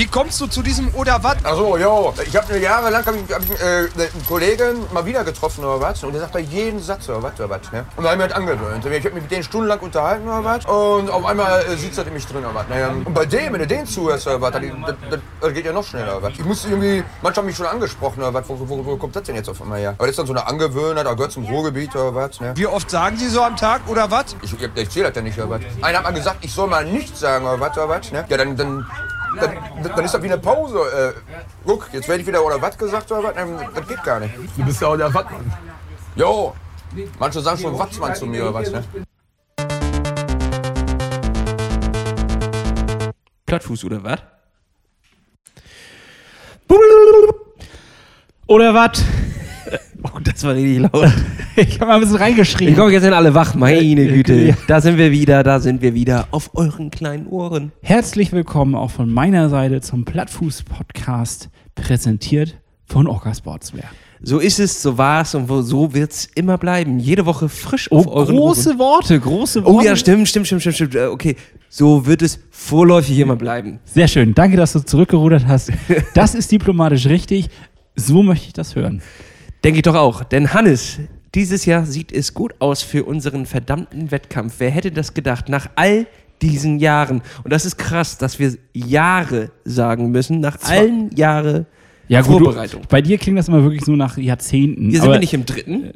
[0.00, 1.44] Wie kommst du zu diesem oder was?
[1.44, 2.14] Achso, jo.
[2.24, 6.02] Ich habe jahrelang hab ich, hab ich, äh, einen Kollegen mal wieder getroffen oder was.
[6.02, 7.70] Und der sagt bei jedem Satz oder was oder was.
[7.70, 7.84] Ne?
[7.96, 8.86] Und da habe ich mich halt angewöhnt.
[8.86, 10.64] Ich habe mich mit denen stundenlang unterhalten oder was.
[10.64, 12.68] Und auf einmal äh, sitzt er in mich drin oder was.
[12.70, 14.62] Naja, und bei dem, wenn du den zuhörst oder was, das,
[15.10, 16.32] das, das geht ja noch schneller oder was.
[16.32, 18.48] Ich muss irgendwie, manche haben mich schon angesprochen oder was.
[18.48, 19.90] Wo, wo, wo kommt das denn jetzt auf einmal her?
[19.98, 22.40] Aber das ist dann so eine Angewöhnheit, da gehört zum Ruhrgebiet oder was.
[22.40, 22.54] Ne?
[22.56, 24.34] Wie oft sagen Sie so am Tag oder was?
[24.40, 25.60] Ich, ich, ich zähle das ja nicht oder was.
[25.82, 28.10] Einer hat mal gesagt, ich soll mal nichts sagen oder was oder was.
[28.10, 28.24] Ne?
[28.30, 28.86] Ja, dann, dann
[29.38, 30.78] dann, dann, ist das wie eine Pause.
[30.78, 33.34] Äh, guck, jetzt werde ich wieder oder was gesagt oder was?
[33.74, 34.34] Das geht gar nicht.
[34.56, 35.52] Du bist ja auch der Wattmann.
[36.16, 36.54] Jo,
[37.18, 38.84] manche sagen schon Watzmann zu mir oder was, ne?
[43.46, 44.20] Plattfuß oder was?
[48.46, 49.02] Oder was?
[50.02, 51.12] Oh, das war richtig laut.
[51.56, 52.68] Ich habe mal ein bisschen reingeschrieben.
[52.68, 53.54] Ich glaube, jetzt sind alle wach.
[53.54, 54.34] Meine Güte.
[54.34, 54.54] Ja.
[54.66, 56.26] Da sind wir wieder, da sind wir wieder.
[56.30, 57.72] Auf euren kleinen Ohren.
[57.82, 62.56] Herzlich willkommen auch von meiner Seite zum Plattfuß-Podcast, präsentiert
[62.86, 63.90] von Orca Sportswear.
[64.22, 66.98] So ist es, so war es und so wird es immer bleiben.
[66.98, 68.78] Jede Woche frisch auf Oh, euren große Ohren.
[68.78, 69.76] Worte, große Worte.
[69.76, 70.94] Oh ja, stimmt, stimmt, stimmt, stimmt, stimmt.
[70.94, 71.36] Äh, Okay,
[71.68, 73.80] so wird es vorläufig immer bleiben.
[73.84, 74.34] Sehr schön.
[74.34, 75.72] Danke, dass du zurückgerudert hast.
[76.14, 77.48] Das ist diplomatisch richtig.
[77.96, 79.02] So möchte ich das hören.
[79.64, 80.24] Denke ich doch auch.
[80.24, 80.98] Denn Hannes,
[81.34, 84.54] dieses Jahr sieht es gut aus für unseren verdammten Wettkampf.
[84.58, 85.48] Wer hätte das gedacht?
[85.48, 86.06] Nach all
[86.42, 87.22] diesen Jahren.
[87.44, 90.40] Und das ist krass, dass wir Jahre sagen müssen.
[90.40, 91.66] Nach allen Jahren
[92.08, 92.82] Ja, gut, Vorbereitung.
[92.82, 94.88] Du, bei dir klingt das immer wirklich so nach Jahrzehnten.
[94.90, 95.92] Hier sind wir nicht im dritten.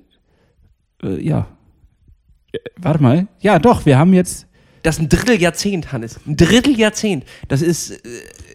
[1.02, 1.46] Äh, ja.
[2.52, 3.26] Äh, Warte mal.
[3.40, 4.46] Ja, doch, wir haben jetzt.
[4.82, 6.20] Das ist ein Dritteljahrzehnt, Hannes.
[6.26, 7.24] Ein Dritteljahrzehnt.
[7.48, 7.98] Das ist, äh,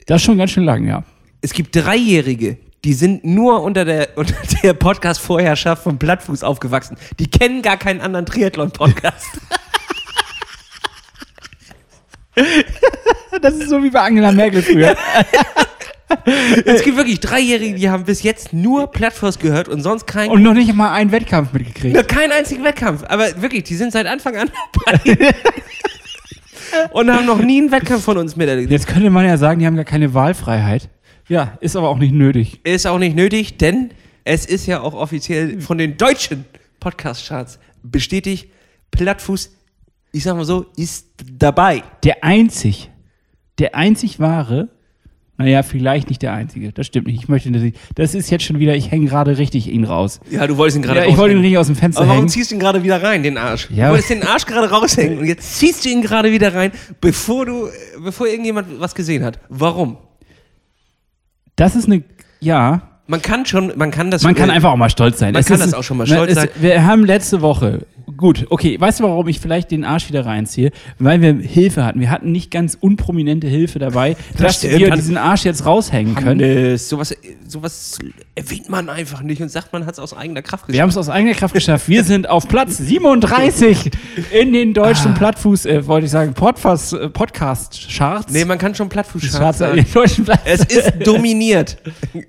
[0.06, 1.04] Das ist schon ganz schön lang, ja.
[1.42, 6.98] es gibt Dreijährige, die sind nur unter der, unter der Podcast-Vorherrschaft von Plattfuß aufgewachsen.
[7.20, 9.26] Die kennen gar keinen anderen Triathlon-Podcast.
[13.42, 14.96] Das ist so wie bei Angela Merkel früher.
[16.66, 20.42] es gibt wirklich Dreijährige, die haben bis jetzt nur Plattfuß gehört und sonst keinen Und
[20.44, 21.96] noch nicht mal einen Wettkampf mitgekriegt.
[21.96, 23.04] Noch keinen einzigen Wettkampf.
[23.08, 24.50] Aber wirklich, die sind seit Anfang an
[24.86, 25.36] dabei.
[26.92, 28.72] und haben noch nie einen Wettkampf von uns miterlebt.
[28.72, 30.90] Jetzt könnte man ja sagen, die haben gar keine Wahlfreiheit.
[31.30, 32.60] Ja, ist aber auch nicht nötig.
[32.66, 33.92] Ist auch nicht nötig, denn
[34.24, 36.46] es ist ja auch offiziell von den deutschen
[36.80, 38.50] Podcast-Charts bestätigt,
[38.92, 39.56] Plattfuß,
[40.12, 41.08] ich sag mal so, ist
[41.38, 41.84] dabei.
[42.04, 42.90] Der einzig,
[43.60, 44.70] der einzig wahre,
[45.38, 47.22] naja, vielleicht nicht der einzige, das stimmt nicht.
[47.24, 47.78] Ich möchte nicht.
[47.96, 50.20] Das ist jetzt schon wieder, ich hänge gerade richtig ihn raus.
[50.30, 52.22] Ja, du wolltest ihn gerade Ja, ich wollte ihn nicht aus dem Fenster Aber warum
[52.24, 52.30] hängen.
[52.30, 53.70] ziehst du ihn gerade wieder rein, den Arsch?
[53.72, 56.72] Ja, du wolltest den Arsch gerade raushängen und jetzt ziehst du ihn gerade wieder rein,
[57.00, 57.70] bevor du,
[58.04, 59.40] bevor irgendjemand was gesehen hat.
[59.48, 59.98] Warum?
[61.60, 62.04] Das ist eine,
[62.40, 64.24] ja, Man kann schon, man kann das.
[64.24, 65.34] man kann einfach auch mal stolz sein.
[65.34, 66.50] Man Es kann ist- das auch schon mal stolz es, sein.
[66.60, 67.86] Wir haben letzte Woche,
[68.20, 70.72] gut, okay, weißt du, warum ich vielleicht den Arsch wieder reinziehe?
[71.00, 72.00] Weil wir Hilfe hatten.
[72.00, 74.80] Wir hatten nicht ganz unprominente Hilfe dabei, dass stimmt.
[74.80, 76.42] wir diesen Arsch jetzt raushängen können.
[76.42, 77.16] Hannes, sowas,
[77.48, 77.98] sowas
[78.36, 80.98] erwähnt man einfach nicht und sagt, man hat es aus eigener Kraft Wir haben es
[80.98, 81.88] aus eigener Kraft geschafft.
[81.90, 83.90] Wir sind auf Platz 37
[84.32, 84.74] in den Ah.
[84.84, 88.32] deutschen Plattfuß, äh, wollte ich sagen, Podfast, äh, Podcast-Charts.
[88.34, 89.86] Nee, man kann schon Plattfuß Charts, äh, sagen.
[89.94, 90.42] deutschen Platz.
[90.46, 91.78] Es ist dominiert.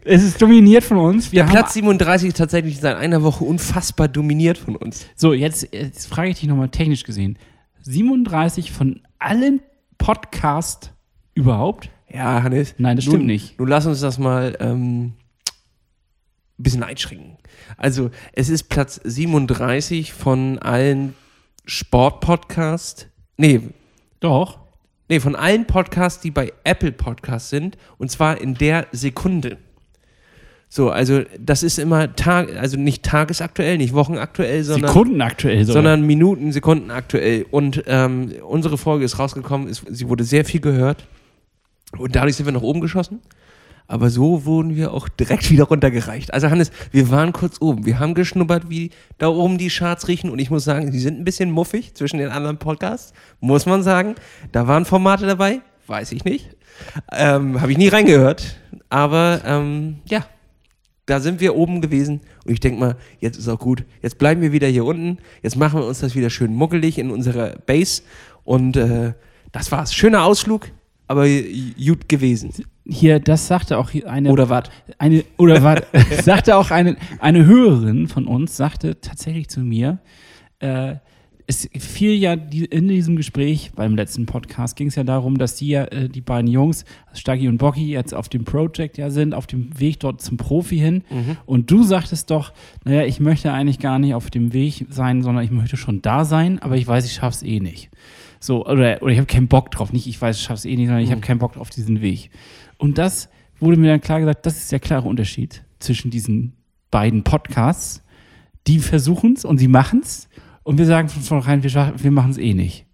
[0.04, 1.32] es ist dominiert von uns.
[1.32, 5.06] Wir haben, Platz 37 tatsächlich seit einer Woche unfassbar dominiert von uns.
[5.16, 7.38] so, jetzt, jetzt frage ich dich nochmal technisch gesehen.
[7.82, 9.60] 37 von allen
[9.98, 10.92] Podcasts
[11.34, 11.90] überhaupt?
[12.12, 12.74] Ja, Hannes.
[12.78, 13.58] Nein, das nun, stimmt nicht.
[13.58, 15.12] Nun lass uns das mal ähm,
[16.58, 17.36] ein bisschen einschränken.
[17.76, 21.14] Also, es ist Platz 37 von allen
[21.64, 23.06] Sportpodcasts.
[23.36, 23.60] Nee,
[24.18, 24.58] Doch.
[25.08, 27.78] nee, von allen Podcasts, die bei Apple Podcasts sind.
[27.96, 29.58] Und zwar in der Sekunde.
[30.72, 35.74] So, also das ist immer Tag, also nicht tagesaktuell, nicht wochenaktuell, sondern Sekundenaktuell sogar.
[35.74, 37.44] sondern Minuten, Sekunden aktuell.
[37.50, 41.06] Und ähm, unsere Folge ist rausgekommen, ist, sie wurde sehr viel gehört.
[41.98, 43.18] Und dadurch sind wir nach oben geschossen.
[43.88, 46.32] Aber so wurden wir auch direkt wieder runtergereicht.
[46.32, 47.84] Also Hannes, wir waren kurz oben.
[47.84, 50.30] Wir haben geschnuppert, wie da oben die Charts riechen.
[50.30, 53.12] Und ich muss sagen, die sind ein bisschen muffig zwischen den anderen Podcasts.
[53.40, 54.14] Muss man sagen.
[54.52, 55.62] Da waren Formate dabei.
[55.88, 56.48] Weiß ich nicht.
[57.10, 58.56] Ähm, Habe ich nie reingehört.
[58.88, 60.24] Aber ähm, ja,
[61.10, 63.84] da sind wir oben gewesen und ich denke mal, jetzt ist auch gut.
[64.00, 65.18] Jetzt bleiben wir wieder hier unten.
[65.42, 68.02] Jetzt machen wir uns das wieder schön muckelig in unserer Base.
[68.44, 69.14] Und äh,
[69.50, 69.92] das war's.
[69.92, 70.68] Schöner Ausflug,
[71.08, 72.52] aber gut gewesen.
[72.86, 74.30] Hier, das sagte auch eine.
[74.30, 74.64] Oder was?
[74.98, 75.82] Eine, oder war,
[76.22, 79.98] sagte auch eine, eine Hörerin von uns, sagte tatsächlich zu mir,
[80.60, 80.96] äh,
[81.50, 85.56] es fiel ja die, in diesem Gespräch beim letzten Podcast ging es ja darum, dass
[85.56, 89.34] die ja, äh, die beiden Jungs, Staggy und Bocky, jetzt auf dem Project ja sind,
[89.34, 91.02] auf dem Weg dort zum Profi hin.
[91.46, 92.52] Und du sagtest doch,
[92.84, 96.24] naja, ich möchte eigentlich gar nicht auf dem Weg sein, sondern ich möchte schon da
[96.24, 97.90] sein, aber ich weiß, ich schaff's eh nicht.
[98.38, 99.92] So, oder, oder ich habe keinen Bock drauf.
[99.92, 102.30] Nicht, ich weiß, ich schaff's eh nicht, sondern ich habe keinen Bock auf diesen Weg.
[102.78, 106.52] Und das wurde mir dann klar gesagt, das ist der klare Unterschied zwischen diesen
[106.92, 108.04] beiden Podcasts.
[108.68, 110.28] Die versuchen es und sie machen es.
[110.62, 112.86] Und wir sagen von vornherein, wir, wir machen es eh nicht.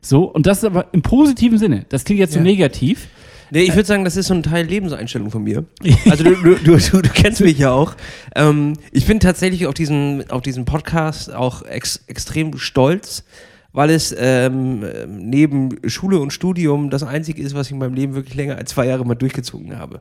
[0.00, 1.86] So, und das ist aber im positiven Sinne.
[1.88, 2.44] Das klingt jetzt so Ja.
[2.44, 3.08] negativ.
[3.52, 5.64] Nee, ich würde sagen, das ist so ein Teil Lebenseinstellung von mir.
[6.10, 7.94] Also du, du, du, du, du kennst mich ja auch.
[8.34, 13.24] Ähm, ich bin tatsächlich auf diesen, auf diesen Podcast auch ex, extrem stolz,
[13.72, 18.14] weil es ähm, neben Schule und Studium das Einzige ist, was ich in meinem Leben
[18.14, 20.00] wirklich länger als zwei Jahre mal durchgezogen habe.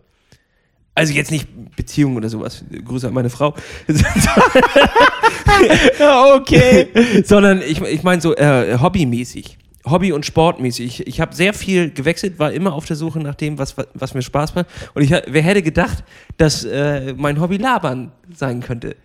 [0.95, 2.63] Also jetzt nicht Beziehung oder sowas.
[2.85, 3.53] Grüße an meine Frau.
[6.35, 6.87] okay.
[7.25, 9.57] sondern ich, ich meine so äh, hobbymäßig.
[9.85, 10.85] Hobby- und sportmäßig.
[10.85, 14.13] Ich, ich habe sehr viel gewechselt, war immer auf der Suche nach dem, was, was
[14.13, 14.65] mir Spaß macht.
[14.93, 16.03] Und ich, wer hätte gedacht,
[16.37, 18.95] dass äh, mein Hobby Labern sein könnte?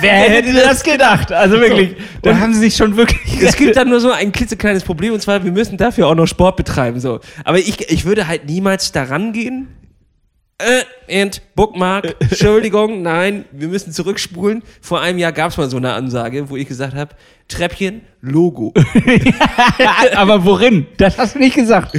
[0.00, 1.32] Wer hätte das gedacht?
[1.32, 3.42] Also wirklich, da haben sie sich schon wirklich.
[3.42, 6.26] Es gibt dann nur so ein klitzekleines Problem und zwar, wir müssen dafür auch noch
[6.26, 7.00] Sport betreiben.
[7.00, 7.20] So.
[7.44, 9.68] Aber ich, ich würde halt niemals daran gehen.
[10.60, 10.82] Äh,
[11.22, 14.64] and Bookmark, Entschuldigung, nein, wir müssen zurückspulen.
[14.80, 17.14] Vor einem Jahr gab es mal so eine Ansage, wo ich gesagt habe,
[17.46, 18.74] Treppchen, Logo.
[20.16, 20.88] Aber worin?
[20.96, 21.92] Das hast du nicht gesagt.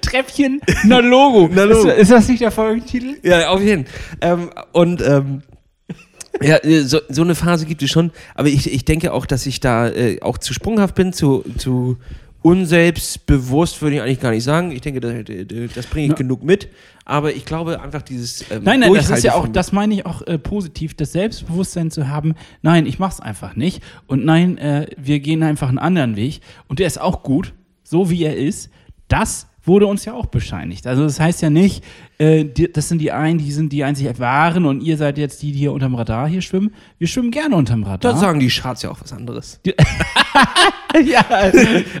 [0.00, 1.48] Treppchen, na Logo.
[1.52, 1.88] Na Logo.
[1.88, 3.18] Ist, ist das nicht der Folgentitel?
[3.22, 3.94] Ja, auf jeden Fall.
[4.22, 5.42] Ähm, und ähm,
[6.42, 9.60] ja, so, so eine Phase gibt es schon, aber ich, ich denke auch, dass ich
[9.60, 11.98] da äh, auch zu sprunghaft bin, zu, zu
[12.44, 14.70] unselbstbewusst würde ich eigentlich gar nicht sagen.
[14.70, 15.14] Ich denke, das,
[15.74, 16.16] das bringe ich Ja.
[16.16, 16.68] genug mit,
[17.06, 20.06] aber ich glaube einfach dieses ähm, Nein, nein, das ist ja auch, das meine ich
[20.06, 23.82] auch äh, positiv, das Selbstbewusstsein zu haben, nein, ich mach's einfach nicht.
[24.06, 26.40] Und nein, äh, wir gehen einfach einen anderen Weg.
[26.68, 28.70] Und der ist auch gut, so wie er ist.
[29.08, 30.86] Das wurde uns ja auch bescheinigt.
[30.86, 31.84] Also das heißt ja nicht,
[32.18, 35.42] äh, die, das sind die einen, die sind die einzig wahren und ihr seid jetzt
[35.42, 36.74] die, die hier unterm Radar hier schwimmen.
[36.98, 38.12] Wir schwimmen gerne unterm Radar.
[38.12, 39.60] Da sagen die Charts ja auch was anderes.
[41.04, 41.24] ja,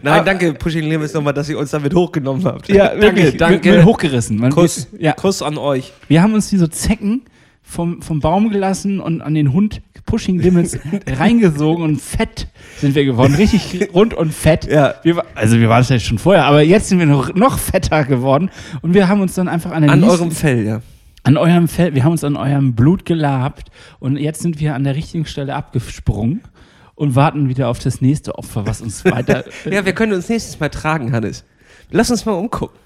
[0.02, 2.68] Nein, danke, Pushing Limits nochmal, dass ihr uns damit hochgenommen habt.
[2.68, 3.64] ja, danke, wirklich, danke.
[3.64, 4.36] Wird, wird hochgerissen.
[4.36, 5.12] Man, Kuss, wir, ja.
[5.12, 5.92] Kuss an euch.
[6.08, 7.22] Wir haben uns wie so Zecken
[7.64, 12.46] vom, vom Baum gelassen und an den Hund Pushing Limits reingesogen und fett
[12.78, 13.34] sind wir geworden.
[13.34, 14.70] Richtig rund und fett.
[14.70, 14.94] Ja.
[15.02, 18.04] Wir, also wir waren es ja schon vorher, aber jetzt sind wir noch, noch fetter
[18.04, 18.50] geworden
[18.82, 20.82] und wir haben uns dann einfach an, An eurem Fell, ja.
[21.22, 24.84] an eurem Fell, wir haben uns an eurem Blut gelabt und jetzt sind wir an
[24.84, 26.42] der richtigen Stelle abgesprungen
[26.94, 29.44] und warten wieder auf das nächste Opfer, was uns weiter.
[29.70, 31.44] Ja, wir können uns nächstes Mal tragen, Hannes.
[31.90, 32.78] Lass uns mal umgucken.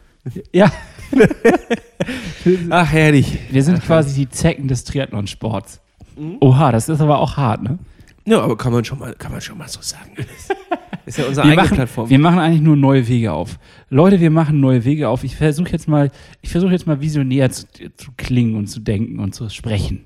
[0.52, 0.70] Ja,
[2.70, 3.38] Ach, herrlich.
[3.50, 5.80] wir sind quasi die Zecken des Triathlonsports.
[6.16, 6.36] Mhm.
[6.40, 7.78] Oha, das ist aber auch hart, ne?
[8.26, 10.10] Ja, aber kann man schon mal, kann man schon mal so sagen.
[11.06, 12.10] ist ja unsere wir eigene machen, Plattform.
[12.10, 13.58] Wir machen eigentlich nur neue Wege auf.
[13.88, 15.24] Leute, wir machen neue Wege auf.
[15.24, 16.10] Ich versuche jetzt mal,
[16.42, 17.64] ich versuche jetzt mal visionär zu,
[17.96, 20.04] zu klingen und zu denken und zu sprechen.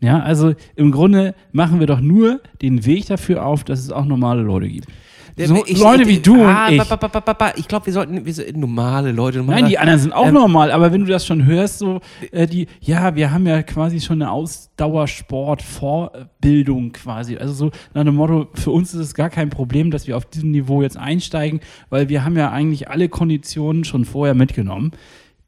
[0.00, 4.04] Ja, also im Grunde machen wir doch nur den Weg dafür auf, dass es auch
[4.04, 4.88] normale Leute gibt.
[5.36, 6.82] So, Ich- Leute ich- wie du ah, und ich.
[6.84, 7.52] ba, ba, ba.
[7.56, 9.38] Ich glaube, wir sollten wir sollten normale Leute.
[9.38, 12.00] Normale, Nein, die anderen sind auch Ähm, normal, aber wenn du das schon hörst, so,
[12.30, 17.36] äh, die, ja, wir haben ja quasi schon eine Ausdauersport-Vorbildung quasi.
[17.36, 20.24] Also so nach dem Motto, für uns ist es gar kein Problem, dass wir auf
[20.26, 21.60] diesem Niveau jetzt einsteigen,
[21.90, 24.92] weil wir haben ja eigentlich alle Konditionen schon vorher mitgenommen.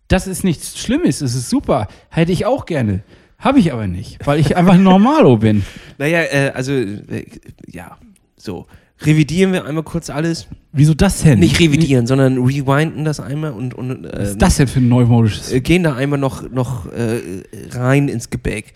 [0.08, 1.88] Das ist nichts Schlimmes, es ist super.
[2.10, 3.02] Hätte ich auch gerne.
[3.38, 5.62] Habe ich aber nicht, weil ich einfach ein Normalo bin.
[5.98, 7.24] Naja, äh, also, äh,
[7.70, 7.96] ja,
[8.36, 8.66] so.
[9.00, 10.46] Revidieren wir einmal kurz alles.
[10.72, 11.38] Wieso das denn?
[11.38, 14.88] Nicht revidieren, sondern rewinden das einmal und, und Was äh, ist das denn für ein
[14.88, 15.52] neumodisches?
[15.52, 17.42] äh, gehen da einmal noch, noch äh,
[17.73, 18.73] rein ins Gebäck.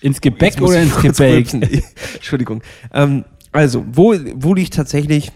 [0.00, 1.52] Ins Gebäck muss oder ins Gebäck?
[2.14, 2.62] Entschuldigung.
[2.92, 5.30] Ähm, also, wo, wo liegt tatsächlich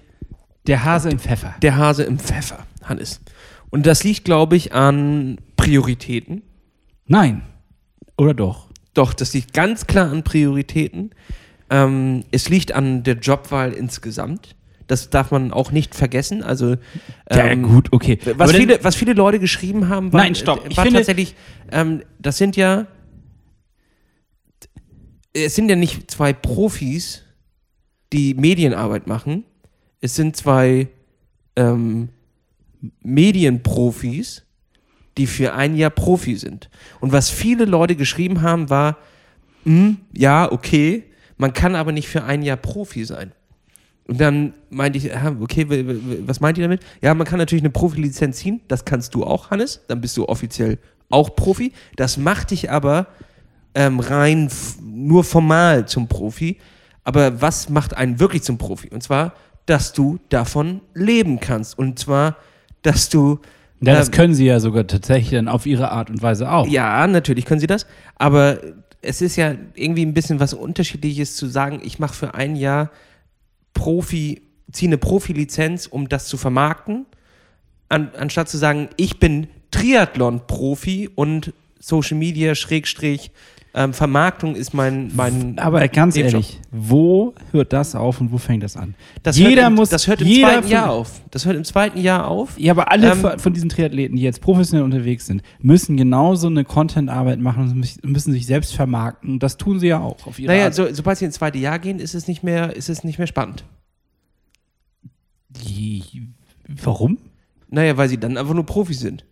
[0.66, 1.54] Der Hase im Pfeffer.
[1.62, 3.20] der Hase im Pfeffer, Hannes?
[3.70, 6.42] Und das liegt, glaube ich, an Prioritäten.
[7.06, 7.42] Nein.
[8.16, 8.68] Oder doch?
[8.94, 11.10] Doch, das liegt ganz klar an Prioritäten.
[11.70, 14.54] Ähm, es liegt an der Jobwahl insgesamt.
[14.86, 16.42] Das darf man auch nicht vergessen.
[16.42, 16.76] Also,
[17.30, 18.18] ähm, okay.
[18.36, 20.66] Was Aber viele, was viele Leute geschrieben haben, war, Nein, stopp.
[20.68, 21.34] Ich war finde- tatsächlich,
[21.72, 22.86] ähm, das sind ja,
[25.32, 27.22] es sind ja nicht zwei Profis,
[28.12, 29.44] die Medienarbeit machen.
[30.00, 30.88] Es sind zwei
[31.56, 32.10] ähm,
[33.02, 34.44] Medienprofis,
[35.16, 36.68] die für ein Jahr Profi sind.
[37.00, 38.98] Und was viele Leute geschrieben haben, war,
[39.64, 41.04] hm, ja, okay,
[41.36, 43.32] man kann aber nicht für ein Jahr Profi sein.
[44.06, 45.10] Und dann meinte ich,
[45.40, 45.66] okay,
[46.26, 46.82] was meint ihr damit?
[47.00, 50.28] Ja, man kann natürlich eine Profilizenz ziehen, das kannst du auch, Hannes, dann bist du
[50.28, 50.78] offiziell
[51.10, 51.72] auch Profi.
[51.96, 53.06] Das macht dich aber
[53.74, 54.50] ähm, rein
[54.82, 56.58] nur formal zum Profi.
[57.02, 58.88] Aber was macht einen wirklich zum Profi?
[58.90, 59.34] Und zwar,
[59.66, 61.78] dass du davon leben kannst.
[61.78, 62.36] Und zwar,
[62.82, 63.40] dass du
[63.80, 66.66] Ja, das ähm, können sie ja sogar tatsächlich dann auf ihre Art und Weise auch.
[66.66, 67.86] ja, natürlich können sie das,
[68.16, 68.58] aber
[69.04, 72.90] es ist ja irgendwie ein bisschen was Unterschiedliches zu sagen, ich mache für ein Jahr
[73.74, 74.42] Profi,
[74.72, 77.06] ziehe eine Profilizenz, um das zu vermarkten
[77.88, 83.30] an, anstatt zu sagen, ich bin Triathlon-Profi und Social Media, Schrägstrich,
[83.76, 86.42] ähm, Vermarktung ist mein, mein Aber ganz Nebenjob.
[86.42, 88.94] ehrlich, wo hört das auf und wo fängt das an?
[89.24, 91.20] Das jeder hört im, muss, das hört im zweiten Jahr auf.
[91.32, 92.58] Das hört im zweiten Jahr auf.
[92.58, 96.64] Ja, aber alle Ähm, von- diesen Triathleten, die jetzt professionell unterwegs sind, müssen genauso eine
[96.64, 99.38] Content-Arbeit machen und müssen- sich selbst vermarkten.
[99.40, 101.98] Das tun sie ja auch auf ihre Naja, so, sobald sie ins zweite Jahr gehen,
[101.98, 103.64] ist es nicht mehr, ist es nicht mehr spannend.
[105.50, 106.28] Die-
[106.68, 107.18] Warum?
[107.68, 109.24] Naja, weil sie dann einfach nur Profis sind.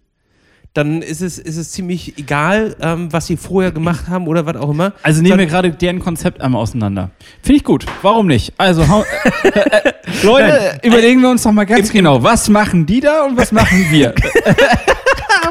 [0.75, 4.57] Dann ist es, ist es ziemlich egal, ähm, was sie vorher gemacht haben oder was
[4.57, 4.95] auch immer.
[5.03, 7.11] Also nehmen wir gerade deren Konzept einmal auseinander.
[7.43, 7.85] Finde ich gut.
[8.01, 8.55] Warum nicht?
[8.57, 8.83] Also,
[9.43, 13.53] äh, Leute, überlegen wir uns doch mal ganz genau, was machen die da und was
[13.53, 14.15] machen wir?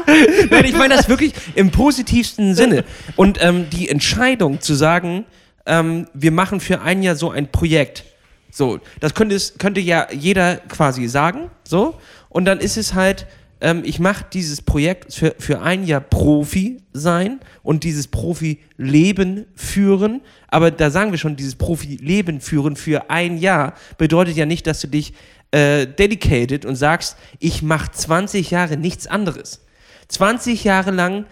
[0.50, 2.84] Nein, ich meine das wirklich im positivsten Sinne.
[3.16, 5.24] Und ähm, die Entscheidung zu sagen,
[5.66, 8.04] ähm, wir machen für ein Jahr so ein Projekt.
[8.50, 11.50] So, das könnte, könnte ja jeder quasi sagen.
[11.64, 11.94] So.
[12.28, 13.26] Und dann ist es halt,
[13.62, 20.20] ähm, ich mache dieses Projekt für, für ein Jahr Profi sein und dieses Profi-Leben führen.
[20.48, 24.80] Aber da sagen wir schon, dieses Profi-Leben führen für ein Jahr bedeutet ja nicht, dass
[24.80, 25.14] du dich
[25.52, 29.64] äh, dedicated und sagst, ich mache 20 Jahre nichts anderes.
[30.08, 31.26] 20 Jahre lang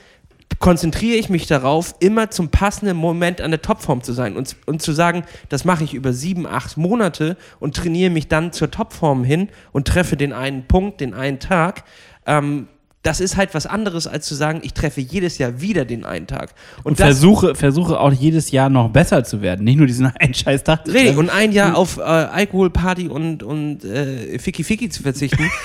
[0.60, 4.82] konzentriere ich mich darauf, immer zum passenden Moment an der Topform zu sein und, und
[4.82, 9.24] zu sagen, das mache ich über sieben, acht Monate und trainiere mich dann zur Topform
[9.24, 11.84] hin und treffe den einen Punkt, den einen Tag.
[12.26, 12.68] Ähm,
[13.02, 16.26] das ist halt was anderes, als zu sagen, ich treffe jedes Jahr wieder den einen
[16.26, 16.50] Tag.
[16.82, 19.64] Und, das versuche, versuche auch jedes Jahr noch besser zu werden.
[19.64, 20.86] Nicht nur diesen einen scheiß Tag.
[20.86, 25.02] zu Richtig, und ein Jahr auf äh, Alkohol, Party und, und äh, Ficky Ficky zu
[25.02, 25.50] verzichten.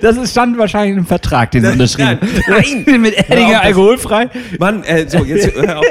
[0.00, 3.00] Das ist, stand wahrscheinlich im Vertrag, den sie unterschrieben Nein, haben.
[3.00, 4.30] Mit Erdinger alkoholfrei.
[4.60, 5.84] Mann, äh, so, jetzt hör auf.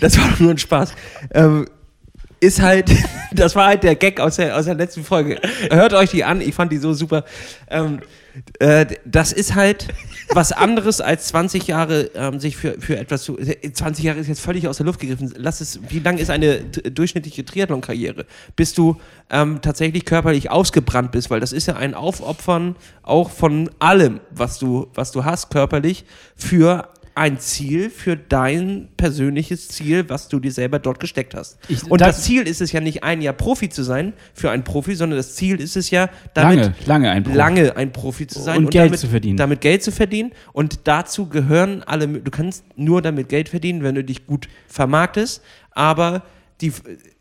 [0.00, 0.92] Das war doch nur ein Spaß.
[1.34, 1.66] Ähm,
[2.40, 2.90] ist halt,
[3.32, 5.40] das war halt der Gag aus der, aus der letzten Folge.
[5.70, 7.24] Hört euch die an, ich fand die so super.
[7.70, 8.00] Ähm,
[8.58, 9.88] äh, das ist halt
[10.30, 13.36] was anderes als 20 Jahre ähm, sich für, für etwas zu.
[13.36, 15.32] 20 Jahre ist jetzt völlig aus der Luft gegriffen.
[15.36, 18.26] Lass es, wie lang ist eine durchschnittliche Triathlon-Karriere?
[18.54, 18.96] Bis du
[19.30, 24.58] ähm, tatsächlich körperlich ausgebrannt bist, weil das ist ja ein Aufopfern auch von allem, was
[24.58, 26.04] du, was du hast, körperlich,
[26.36, 31.58] für ein Ziel, für dein persönliches Ziel, was du dir selber dort gesteckt hast.
[31.68, 34.50] Ich- Und das- das Ziel ist es ja nicht, ein Jahr Profi zu sein für
[34.50, 37.36] einen Profi, sondern das Ziel ist es ja, damit Lange, lange ein Profi.
[37.38, 39.36] lange ein Profi zu sein Und Geld damit, zu verdienen.
[39.38, 40.32] Damit Geld zu verdienen.
[40.52, 45.42] Und dazu gehören alle, du kannst nur damit Geld verdienen, wenn du dich gut vermarktest.
[45.70, 46.22] Aber
[46.60, 46.72] die,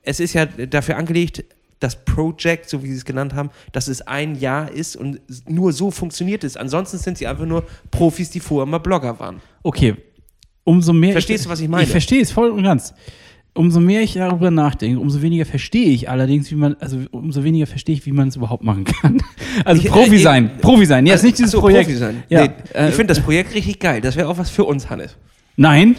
[0.04, 1.44] es ist ja dafür angelegt,
[1.80, 5.74] das Project, so wie sie es genannt haben, dass es ein Jahr ist und nur
[5.74, 6.56] so funktioniert es.
[6.58, 9.42] Ansonsten sind sie einfach nur Profis, die vorher mal Blogger waren.
[9.64, 9.96] Okay,
[10.64, 11.12] umso mehr.
[11.12, 11.84] Verstehst du, was ich meine?
[11.84, 12.94] Ich verstehe es voll und ganz.
[13.58, 17.68] Umso mehr ich darüber nachdenke, umso weniger verstehe ich allerdings, wie man, also umso weniger
[17.68, 19.18] verstehe ich, wie man es überhaupt machen kann.
[19.64, 21.06] Also Ich- Profi äh, sein, äh, Profi sein.
[21.06, 21.86] Jetzt nicht dieses so, Projekt.
[21.86, 22.24] Profi sein.
[22.28, 24.02] Ja, nee, äh, ich finde das Projekt richtig geil.
[24.02, 25.16] Das wäre auch was für uns, Hannes.
[25.56, 25.96] Nein.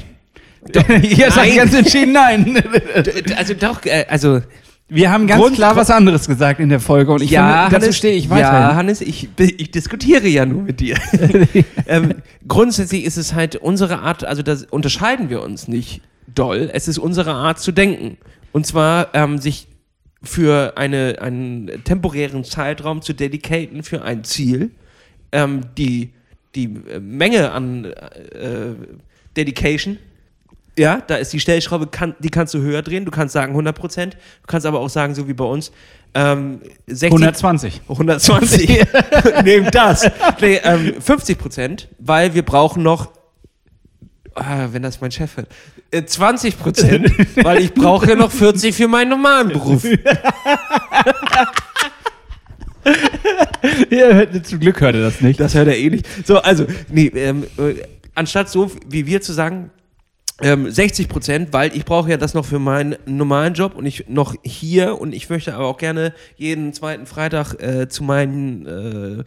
[1.03, 2.63] Jetzt sag ich ganz entschieden nein.
[3.37, 4.43] Also doch, äh, also
[4.89, 7.93] Wir haben ganz Grund- klar was anderes gesagt in der Folge und ich finde, dazu
[7.93, 8.77] stehe ich Ja, weiterhin.
[8.77, 10.97] Hannes, ich, ich diskutiere ja nur mit dir.
[11.89, 12.15] ähm,
[12.47, 16.03] grundsätzlich ist es halt unsere Art, also da unterscheiden wir uns nicht
[16.33, 16.71] doll.
[16.73, 18.17] Es ist unsere Art zu denken.
[18.53, 19.67] Und zwar ähm, sich
[20.23, 24.71] für eine, einen temporären Zeitraum zu dedicaten für ein Ziel.
[25.33, 26.11] Ähm, die,
[26.55, 28.75] die Menge an äh,
[29.37, 29.99] Dedication
[30.79, 33.05] ja, da ist die Stellschraube, kann, die kannst du höher drehen.
[33.05, 34.15] Du kannst sagen 100 Prozent.
[34.15, 35.73] Du kannst aber auch sagen, so wie bei uns,
[36.15, 37.81] ähm, 60, 120.
[37.89, 38.87] 120.
[39.45, 40.11] Nehmt das.
[40.41, 43.11] Nee, ähm, 50 Prozent, weil wir brauchen noch,
[44.35, 45.49] ah, wenn das mein Chef hört,
[45.91, 49.85] äh, 20 Prozent, weil ich brauche ja noch 40 für meinen normalen Beruf.
[53.91, 55.41] Ja, zum Glück hört er das nicht.
[55.41, 56.07] Das hört er eh nicht.
[56.25, 57.83] So, also, nee, ähm, äh,
[58.15, 59.71] anstatt so wie wir zu sagen,
[60.43, 64.09] ähm, 60 Prozent, weil ich brauche ja das noch für meinen normalen Job und ich
[64.09, 69.25] noch hier und ich möchte aber auch gerne jeden zweiten Freitag äh, zu meinen äh,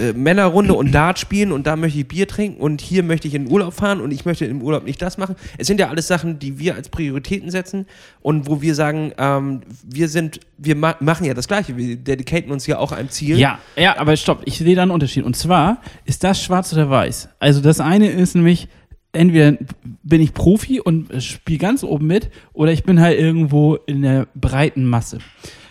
[0.00, 3.34] äh, Männerrunde und Dart spielen und da möchte ich Bier trinken und hier möchte ich
[3.34, 5.34] in den Urlaub fahren und ich möchte im Urlaub nicht das machen.
[5.58, 7.86] Es sind ja alles Sachen, die wir als Prioritäten setzen
[8.22, 12.52] und wo wir sagen, ähm, wir sind, wir ma machen ja das Gleiche, wir dedicaten
[12.52, 13.38] uns ja auch einem Ziel.
[13.38, 15.24] Ja, ja, aber stopp, ich sehe da einen Unterschied.
[15.24, 17.28] Und zwar ist das schwarz oder weiß.
[17.40, 18.68] Also das eine ist nämlich,
[19.14, 19.56] entweder
[20.02, 24.26] bin ich Profi und spiele ganz oben mit oder ich bin halt irgendwo in der
[24.34, 25.18] breiten Masse.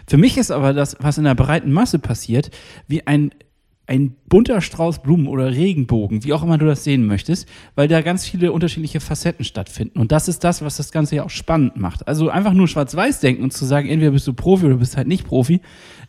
[0.07, 2.51] Für mich ist aber das, was in der breiten Masse passiert,
[2.87, 3.31] wie ein,
[3.87, 8.01] ein bunter Strauß Blumen oder Regenbogen, wie auch immer du das sehen möchtest, weil da
[8.01, 9.99] ganz viele unterschiedliche Facetten stattfinden.
[9.99, 12.07] Und das ist das, was das Ganze ja auch spannend macht.
[12.07, 15.07] Also einfach nur schwarz-weiß denken und zu sagen, entweder bist du Profi oder bist halt
[15.07, 15.61] nicht Profi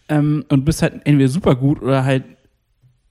[0.09, 2.25] ähm, und bist halt entweder super gut oder halt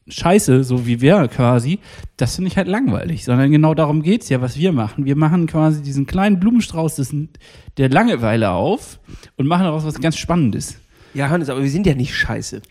[0.07, 1.79] Scheiße, so wie wir quasi,
[2.17, 3.23] das finde ich halt langweilig.
[3.23, 5.05] Sondern genau darum geht es ja, was wir machen.
[5.05, 7.13] Wir machen quasi diesen kleinen Blumenstrauß des,
[7.77, 8.99] der Langeweile auf
[9.37, 10.77] und machen daraus was ganz Spannendes.
[11.13, 12.61] Ja, Hannes, aber wir sind ja nicht scheiße.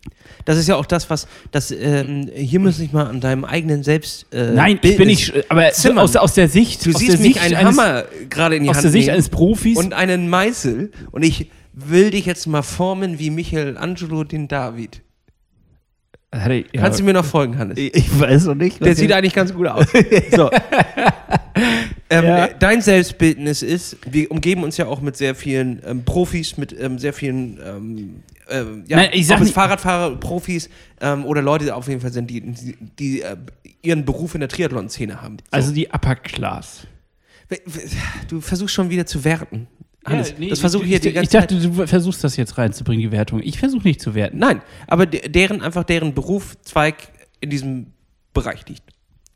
[0.45, 3.85] Das ist ja auch das, was, das, ähm, hier muss ich mal an deinem eigenen
[3.85, 4.27] Selbst.
[4.33, 5.99] Äh, Nein, ich bin nicht, aber zimmern.
[6.01, 8.65] aus, aus der Sicht, Du aus siehst der mich Sicht einen eines, Hammer gerade in
[8.65, 9.79] die aus Hand der Sicht eines Profis.
[9.79, 15.03] und einen Meißel und ich will dich jetzt mal formen wie Michelangelo den David.
[16.33, 16.81] Hatte- ja.
[16.81, 17.77] Kannst du mir noch folgen, Hannes?
[17.79, 18.83] ich weiß noch nicht.
[18.85, 19.87] Der sieht eigentlich ganz gut aus.
[20.35, 20.51] so.
[22.11, 22.47] ähm, Ja.
[22.47, 26.75] äh, Dein Selbstbildnis ist, wir umgeben uns ja auch mit sehr vielen ähm, Profis, mit
[26.79, 30.69] ähm, sehr vielen ähm, ähm, ja, Nein, ich sag ob es nicht- Fahrradfahrer, Profis
[31.01, 33.37] ähm, oder Leute die auf jeden Fall sind, die, die, die äh,
[33.83, 35.37] ihren Beruf in der Triathlon-Szene haben.
[35.39, 35.45] So.
[35.51, 36.87] Also die Upper Class.
[38.29, 39.67] du versuchst schon wieder zu werten.
[40.05, 41.65] Hannes, Ja, nee, das versuche ich jetzt die ganze ich dachte, Zeit.
[41.79, 43.41] du versuchst das jetzt reinzubringen, die Wertung.
[43.43, 44.39] Ich versuche nicht zu werten.
[44.39, 47.09] Nein, aber de- deren einfach deren Berufszweig
[47.41, 47.93] in diesem
[48.35, 48.83] Bereich liegt.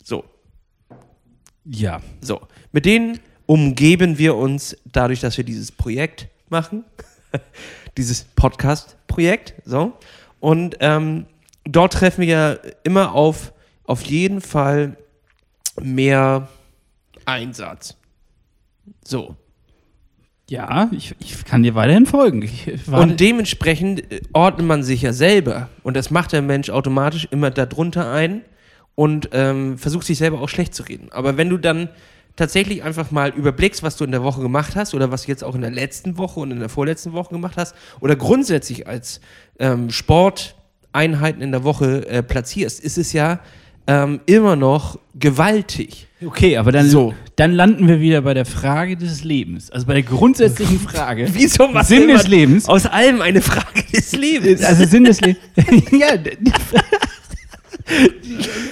[0.02, 0.24] So.
[1.64, 2.00] Ja.
[2.20, 2.40] So,
[2.72, 6.84] mit denen umgeben wir uns dadurch, dass wir dieses Projekt machen,
[7.96, 9.54] dieses Podcast-Projekt.
[9.64, 9.92] So.
[10.40, 11.26] Und ähm,
[11.64, 12.52] dort treffen wir ja
[12.84, 13.52] immer auf,
[13.84, 14.96] auf jeden Fall
[15.80, 16.48] mehr
[17.24, 17.96] Einsatz.
[19.04, 19.36] So.
[20.48, 22.48] Ja, ich, ich kann dir weiterhin folgen.
[22.86, 25.68] Und dementsprechend äh, ordnet man sich ja selber.
[25.82, 28.42] Und das macht der Mensch automatisch immer darunter ein
[28.94, 31.08] und ähm, versucht sich selber auch schlecht zu reden.
[31.10, 31.88] Aber wenn du dann
[32.36, 35.42] tatsächlich einfach mal überblickst, was du in der Woche gemacht hast oder was du jetzt
[35.42, 39.20] auch in der letzten Woche und in der vorletzten Woche gemacht hast oder grundsätzlich als
[39.58, 43.40] ähm, Sporteinheiten in der Woche äh, platzierst, ist es ja
[43.86, 46.06] ähm, immer noch gewaltig.
[46.24, 47.14] okay, aber dann, So.
[47.36, 49.70] dann landen wir wieder bei der Frage des Lebens.
[49.70, 51.28] Also bei der grundsätzlichen Frage.
[51.32, 52.68] Wieso was Sinn des Lebens.
[52.68, 54.62] Aus allem eine Frage des Lebens.
[54.62, 55.40] Also Sinn des Lebens.
[55.92, 56.08] ja,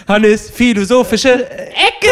[0.09, 2.11] Hannes, philosophische Ecke.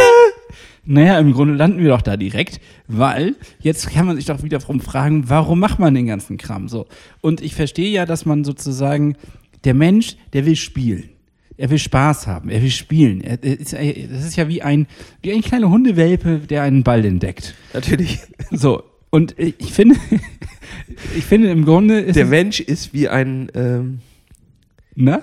[0.85, 4.81] Naja, im Grunde landen wir doch da direkt, weil jetzt kann man sich doch wiederum
[4.81, 6.87] fragen, warum macht man den ganzen Kram so?
[7.21, 9.17] Und ich verstehe ja, dass man sozusagen,
[9.65, 11.09] der Mensch, der will spielen.
[11.57, 13.21] Er will Spaß haben, er will spielen.
[13.21, 14.87] Er, er ist, er, das ist ja wie ein,
[15.23, 17.55] wie ein kleiner Hundewelpe, der einen Ball entdeckt.
[17.75, 18.21] Natürlich.
[18.51, 19.97] So, und ich finde,
[21.17, 24.01] ich finde im Grunde ist Der Mensch ist wie ein ähm,
[24.95, 25.23] na?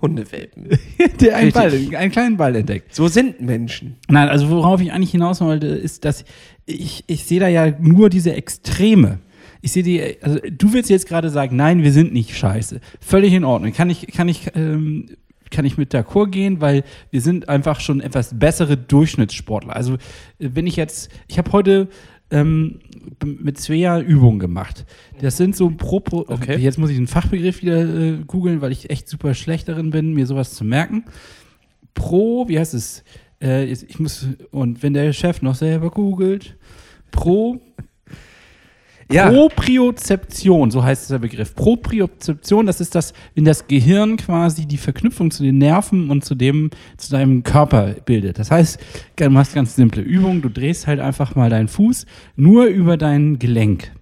[0.00, 0.78] Hundewelpen.
[1.20, 2.94] der einen, Ball, einen kleinen Ball entdeckt.
[2.94, 3.96] So sind Menschen.
[4.08, 6.24] Nein, also worauf ich eigentlich hinaus wollte, ist, dass
[6.66, 9.18] ich, ich sehe da ja nur diese Extreme.
[9.62, 12.80] Ich sehe die, also du willst jetzt gerade sagen, nein, wir sind nicht scheiße.
[13.00, 13.72] Völlig in Ordnung.
[13.72, 15.06] Kann ich, kann ich, ähm,
[15.50, 19.74] kann ich mit d'accord gehen, weil wir sind einfach schon etwas bessere Durchschnittssportler.
[19.74, 19.98] Also äh,
[20.38, 21.88] wenn ich jetzt, ich habe heute
[22.30, 22.80] ähm,
[23.24, 24.84] mit Svea Übungen gemacht.
[25.20, 26.56] Das sind so pro, pro Okay.
[26.56, 30.12] jetzt muss ich den Fachbegriff wieder äh, googeln, weil ich echt super schlecht darin bin,
[30.12, 31.04] mir sowas zu merken
[31.96, 33.02] pro, wie heißt es?
[33.42, 36.56] Äh, ich muss, und wenn der Chef noch selber googelt,
[37.10, 37.60] pro,
[39.10, 39.30] Ja.
[39.30, 41.54] Propriozeption, so heißt der Begriff.
[41.54, 46.34] Propriozeption, das ist das, wenn das Gehirn quasi die Verknüpfung zu den Nerven und zu
[46.34, 48.38] dem, zu deinem Körper bildet.
[48.38, 48.80] Das heißt,
[49.16, 53.38] du machst ganz simple Übungen, du drehst halt einfach mal deinen Fuß nur über dein
[53.38, 53.92] Gelenk.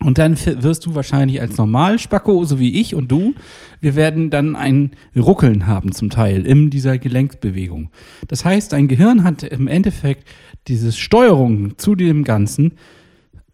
[0.00, 3.34] Und dann wirst du wahrscheinlich als Normalspacko, so wie ich und du,
[3.80, 7.90] wir werden dann ein Ruckeln haben zum Teil in dieser Gelenksbewegung.
[8.28, 10.28] Das heißt, dein Gehirn hat im Endeffekt
[10.68, 12.74] diese Steuerung zu dem Ganzen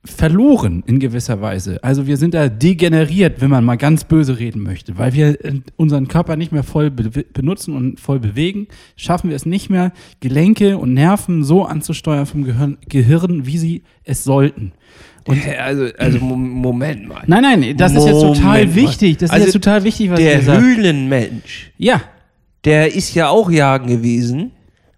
[0.05, 1.83] verloren in gewisser Weise.
[1.83, 5.61] Also wir sind da degeneriert, wenn man mal ganz böse reden möchte, weil wir äh,
[5.77, 9.93] unseren Körper nicht mehr voll be benutzen und voll bewegen, schaffen wir es nicht mehr,
[10.21, 14.73] Gelenke und Nerven so anzusteuern vom Gehirn, Gehirn wie sie es sollten.
[15.27, 17.23] Und also, also Mo- Moment mal.
[17.27, 19.17] Nein, nein, das ist jetzt total Moment wichtig.
[19.17, 20.61] Das ist Also jetzt total wichtig, was Der ihr sagt.
[20.63, 22.03] Höhlenmensch, Ja,
[22.67, 24.51] der ist ja auch jagen gewesen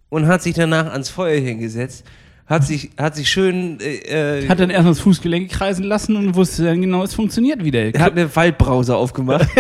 [0.09, 2.05] und hat sich danach ans Feuerchen gesetzt,
[2.47, 6.37] hat sich, hat sich schön, äh, äh, hat dann erstmal das Fußgelenk kreisen lassen und
[6.37, 7.87] wusste dann genau, es funktioniert wieder.
[7.99, 9.49] hat eine Waldbrause aufgemacht.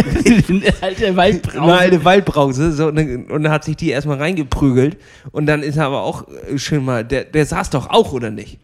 [0.48, 1.72] Eine alte Eine Waldbrause.
[1.74, 4.96] alte Waldbrause so, und, und hat sich die erstmal reingeprügelt
[5.32, 8.30] und dann ist er aber auch äh, schön mal, der, der saß doch auch, oder
[8.30, 8.58] nicht?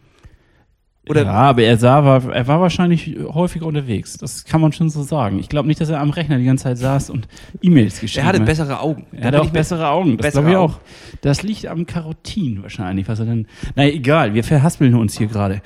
[1.09, 4.17] Oder ja, aber er sah, war, er war wahrscheinlich häufiger unterwegs.
[4.19, 5.41] Das kann man schon so sagen.
[5.41, 7.27] Ich glaube nicht, dass er am Rechner die ganze Zeit saß und
[7.61, 8.47] E-Mails geschrieben er hatte hat.
[8.47, 9.07] bessere Augen.
[9.11, 10.17] Er hatte auch bessere Augen.
[10.17, 10.79] Das glaube ich auch.
[11.21, 13.47] Das liegt am Karotin wahrscheinlich, was er dann.
[13.75, 15.61] Na egal, wir verhaspeln uns hier gerade.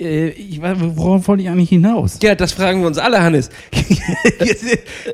[0.00, 2.18] Äh, ich weiß, worauf wollte ich eigentlich hinaus?
[2.22, 3.50] Ja, das fragen wir uns alle, Hannes.
[3.72, 4.56] hier,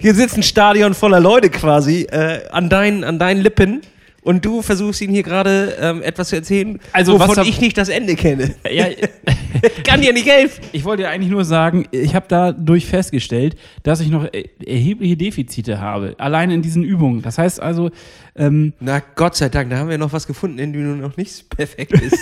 [0.01, 3.81] hier sitzt ein Stadion voller Leute quasi äh, an, deinen, an deinen Lippen
[4.25, 7.77] Und du versuchst ihm hier gerade ähm, etwas zu erzählen, Also, wovon hab- ich nicht
[7.79, 8.55] das Ende kenne.
[8.71, 8.87] Ja,
[9.87, 10.65] Kann dir nicht helfen.
[10.73, 15.17] ich wollte ja eigentlich nur sagen, ich habe dadurch festgestellt, dass ich noch er- erhebliche
[15.17, 17.23] Defizite habe, allein in diesen Übungen.
[17.23, 17.91] Das heißt also,
[18.35, 21.17] ähm, Na Gott sei Dank, da haben wir noch was gefunden, in dem du noch
[21.17, 22.19] nicht perfekt bist.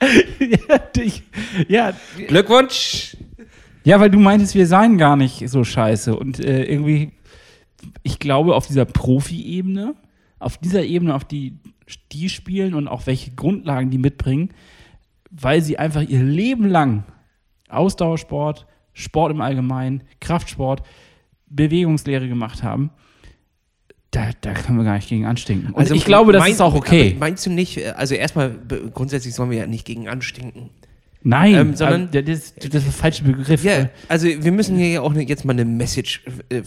[1.02, 1.22] ich,
[1.68, 1.92] ja,
[2.28, 3.16] Glückwunsch.
[3.84, 6.14] ja, weil du meintest, wir seien gar nicht so scheiße.
[6.14, 7.12] Und äh, irgendwie,
[8.02, 9.94] ich glaube, auf dieser Profi-Ebene,
[10.38, 11.58] auf dieser Ebene, auf die
[12.12, 14.50] die spielen und auch welche Grundlagen die mitbringen,
[15.30, 17.04] weil sie einfach ihr Leben lang
[17.68, 20.82] Ausdauersport, Sport im Allgemeinen, Kraftsport,
[21.46, 22.90] Bewegungslehre gemacht haben,
[24.12, 25.72] da, da können wir gar nicht gegen anstinken.
[25.72, 27.16] Und ich glaube, das mein- ist auch okay.
[27.18, 28.56] Meinst du nicht, äh, also erstmal,
[28.92, 30.70] grundsätzlich sollen wir ja nicht gegen anstinken.
[31.22, 33.62] Nein, ähm, sondern- äh, das, ist- das ist der falsche Begriff.
[33.62, 36.62] Ja, also wir müssen hier ja auch jetzt mal eine Message äh, äh,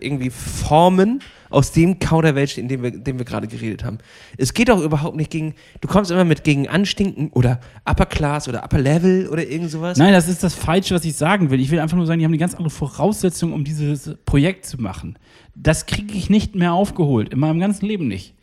[0.00, 3.98] irgendwie formen aus dem Kauderwelsch, in dem wir, dem wir gerade geredet haben.
[4.38, 8.48] Es geht auch überhaupt nicht gegen, du kommst immer mit gegen Anstinken oder Upper Class
[8.48, 9.98] oder Upper Level oder irgend sowas.
[9.98, 11.60] Nein, das ist das Falsche, was ich sagen will.
[11.60, 14.80] Ich will einfach nur sagen, die haben eine ganz andere Voraussetzung, um dieses Projekt zu
[14.80, 15.18] machen.
[15.54, 18.34] Das kriege ich nicht mehr aufgeholt, in meinem ganzen Leben nicht.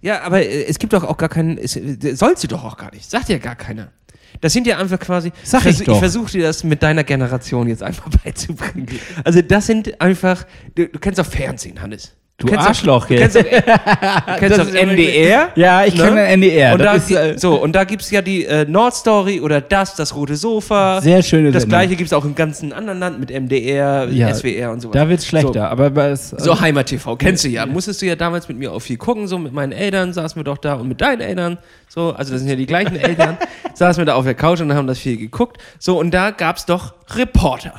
[0.00, 3.08] Ja, aber äh, es gibt doch auch gar keinen, sollst du doch auch gar nicht,
[3.08, 3.92] sagt ja gar keiner.
[4.40, 5.32] Das sind ja einfach quasi.
[5.42, 5.80] Sag ich.
[5.80, 8.88] Ich versuche dir das mit deiner Generation jetzt einfach beizubringen.
[9.24, 10.44] Also, das sind einfach.
[10.74, 12.14] Du, du kennst doch Fernsehen, Hannes.
[12.38, 13.20] Du kennst Arschloch, doch, du gell?
[13.22, 15.48] kennst doch, du kennst doch NDR.
[15.56, 16.02] Ja, ich ne?
[16.04, 16.74] kenne NDR.
[16.74, 19.62] Und da, das ist, äh, so, und da gibt es ja die äh, Nordstory oder
[19.62, 21.00] das, das rote Sofa.
[21.00, 21.78] Sehr schöne Das Sendung.
[21.78, 25.08] gleiche gibt es auch im ganzen anderen Land mit MDR, Ja, SWR und so da
[25.08, 25.70] wird's schlechter.
[25.70, 27.64] Aber bei es, so, Heimat TV, kennst du ja.
[27.64, 30.44] Musstest du ja damals mit mir auch viel gucken, so mit meinen Eltern saßen wir
[30.44, 31.56] doch da und mit deinen Eltern,
[31.88, 33.38] so, also das sind ja die gleichen Eltern,
[33.72, 35.56] saßen wir da auf der Couch und haben das viel geguckt.
[35.78, 37.72] So, und da gab's doch Reporter.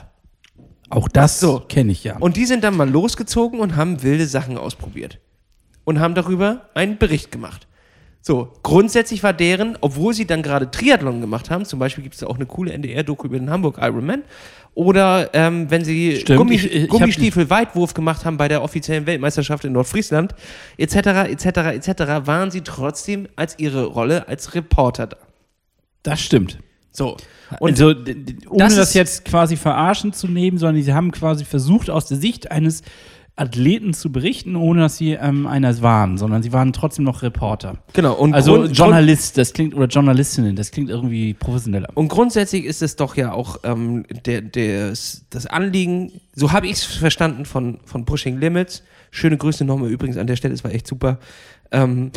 [0.90, 1.60] Auch das so.
[1.68, 2.18] kenne ich ja.
[2.18, 5.20] Und die sind dann mal losgezogen und haben wilde Sachen ausprobiert.
[5.84, 7.68] Und haben darüber einen Bericht gemacht.
[8.22, 12.20] So, grundsätzlich war deren, obwohl sie dann gerade Triathlon gemacht haben, zum Beispiel gibt es
[12.22, 14.24] da auch eine coole NDR-Doku über den Hamburg Ironman,
[14.74, 19.72] oder ähm, wenn sie Stimmt, ich- ich Gummistiefel-Weitwurf gemacht haben bei der offiziellen Weltmeisterschaft in
[19.72, 20.36] Nordfriesland,
[20.78, 20.96] etc.,
[21.30, 21.46] etc.,
[21.88, 25.18] etc., waren sie trotzdem als ihre Rolle als Reporter da.
[26.04, 26.60] das stimmt.
[26.98, 27.16] So.
[27.60, 27.90] Und Und also,
[28.50, 32.18] ohne das das, jetzt quasi verarschen zu nehmen, sondern sie haben quasi versucht, aus der
[32.18, 32.82] Sicht eines
[33.36, 37.78] Athleten zu berichten, ohne dass sie ähm, einer waren, sondern sie waren trotzdem noch Reporter.
[37.94, 38.16] genau.
[38.16, 41.90] Und Also Journalist, das klingt, oder Journalistinnen, das klingt irgendwie professioneller.
[41.94, 46.74] Und grundsätzlich ist es doch ja auch ähm, der, der, das Anliegen, so habe ich
[46.74, 48.82] es verstanden von, von Pushing Limits.
[49.12, 51.20] Schöne Grüße nochmal übrigens an der Stelle, es war echt super.
[51.72, 52.12] Ähm,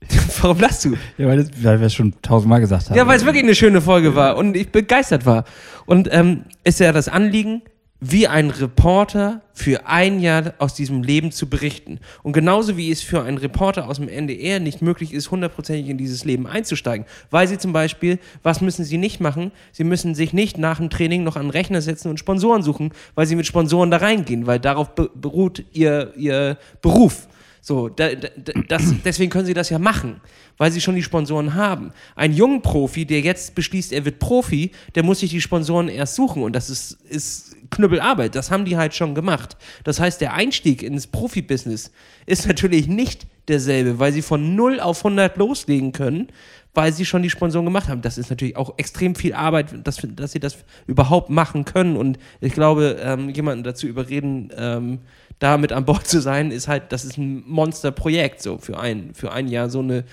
[0.42, 0.96] warum lachst du?
[1.18, 2.96] Ja, weil, das, weil wir es schon tausendmal gesagt haben.
[2.96, 5.44] Ja, weil es wirklich eine schöne Folge war und ich begeistert war.
[5.86, 7.62] Und ähm, ist ja das Anliegen,
[7.98, 11.98] wie ein Reporter für ein Jahr aus diesem Leben zu berichten.
[12.22, 15.96] Und genauso wie es für einen Reporter aus dem NDR nicht möglich ist, hundertprozentig in
[15.96, 17.06] dieses Leben einzusteigen.
[17.30, 19.50] Weil sie zum Beispiel, was müssen sie nicht machen?
[19.72, 22.92] Sie müssen sich nicht nach dem Training noch an den Rechner setzen und Sponsoren suchen,
[23.14, 27.28] weil sie mit Sponsoren da reingehen, weil darauf be beruht ihr, ihr Beruf.
[27.66, 28.28] So, da, da,
[28.68, 30.20] das, deswegen können sie das ja machen,
[30.56, 31.90] weil sie schon die Sponsoren haben.
[32.14, 36.14] Ein junger Profi, der jetzt beschließt, er wird Profi, der muss sich die Sponsoren erst
[36.14, 38.36] suchen und das ist, ist Knüppelarbeit.
[38.36, 39.56] Das haben die halt schon gemacht.
[39.82, 41.90] Das heißt, der Einstieg ins Profibusiness
[42.24, 46.28] ist natürlich nicht derselbe, weil sie von 0 auf 100 loslegen können,
[46.76, 48.02] weil sie schon die Sponsoren gemacht haben.
[48.02, 51.96] Das ist natürlich auch extrem viel Arbeit, dass, dass sie das überhaupt machen können.
[51.96, 54.98] Und ich glaube, ähm, jemanden dazu überreden, ähm,
[55.38, 59.14] da mit an Bord zu sein, ist halt, das ist ein Monsterprojekt, so für ein,
[59.14, 60.04] für ein Jahr so eine,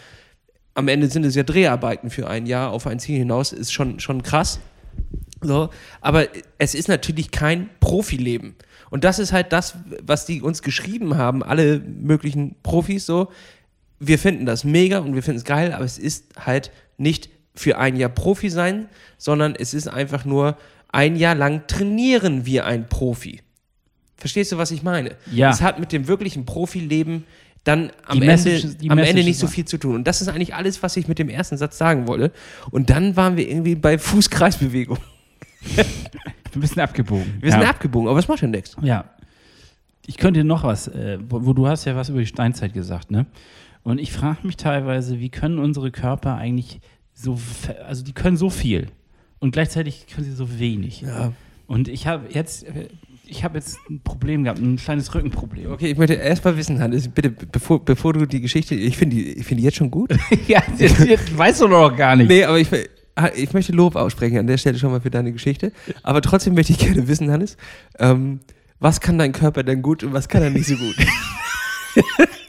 [0.73, 3.99] am Ende sind es ja Dreharbeiten für ein Jahr auf ein Ziel hinaus, ist schon,
[3.99, 4.60] schon krass.
[5.41, 8.56] So, aber es ist natürlich kein Profileben.
[8.89, 13.30] Und das ist halt das, was die uns geschrieben haben, alle möglichen Profis so.
[14.00, 17.78] Wir finden das mega und wir finden es geil, aber es ist halt nicht für
[17.78, 20.58] ein Jahr Profi sein, sondern es ist einfach nur
[20.92, 23.42] ein Jahr lang trainieren wie ein Profi.
[24.18, 25.16] Verstehst du, was ich meine?
[25.32, 25.50] Ja.
[25.50, 27.26] Es hat mit dem wirklichen Profileben
[27.64, 29.96] dann am, Ende, Message- die am Ende nicht so viel zu tun.
[29.96, 32.32] Und das ist eigentlich alles, was ich mit dem ersten Satz sagen wollte.
[32.72, 34.98] Und dann waren wir irgendwie bei Fußkreisbewegung.
[36.56, 37.38] ein bisschen abgebogen.
[37.40, 37.60] Wir ja.
[37.60, 38.76] sind abgebogen, aber es macht ja nichts.
[38.82, 39.06] Ja.
[40.06, 42.74] Ich könnte dir noch was, äh, wo, wo du hast ja was über die Steinzeit
[42.74, 43.26] gesagt, ne?
[43.84, 46.80] Und ich frage mich teilweise, wie können unsere Körper eigentlich
[47.13, 47.39] so,
[47.86, 48.88] also die können so viel
[49.39, 51.02] und gleichzeitig können sie so wenig.
[51.02, 51.34] Ja.
[51.67, 52.65] Und ich habe jetzt,
[53.26, 55.72] ich habe jetzt ein Problem gehabt, ein kleines Rückenproblem.
[55.72, 59.17] Okay, ich möchte erst mal wissen, Hannes, bitte, bevor, bevor du die Geschichte, ich finde
[59.17, 60.12] die, ich find die jetzt schon gut.
[60.48, 62.30] ja, jetzt, jetzt weißt du doch gar nicht.
[62.30, 62.67] nee, aber ich,
[63.36, 65.72] ich möchte Lob aussprechen an der Stelle schon mal für deine Geschichte.
[66.04, 67.58] Aber trotzdem möchte ich gerne wissen, Hannes,
[68.00, 68.39] ähm,
[68.80, 70.96] was kann dein Körper denn gut und was kann er nicht so gut?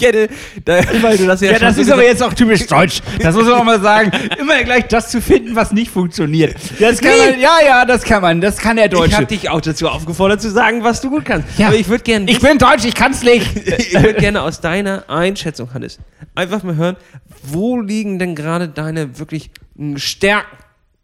[0.00, 0.28] kenne,
[0.64, 3.00] da, weil du das ja, Ja, schon das ist aber jetzt auch typisch deutsch.
[3.20, 4.10] Das muss man auch mal sagen.
[4.38, 6.56] Immer gleich das zu finden, was nicht funktioniert.
[6.80, 8.40] Das kann man, ja, ja, das kann man.
[8.40, 9.16] Das kann der Ich Deutsche.
[9.16, 11.46] habe dich auch dazu aufgefordert zu sagen, was du gut kannst.
[11.58, 11.68] Ja.
[11.68, 13.46] Aber ich würde gerne Ich bin deutsch, ich kann's nicht.
[13.78, 15.98] ich würde gerne aus deiner Einschätzung, Hannes,
[16.34, 16.96] einfach mal hören,
[17.42, 19.50] wo liegen denn gerade deine wirklich
[19.96, 20.56] Stärken?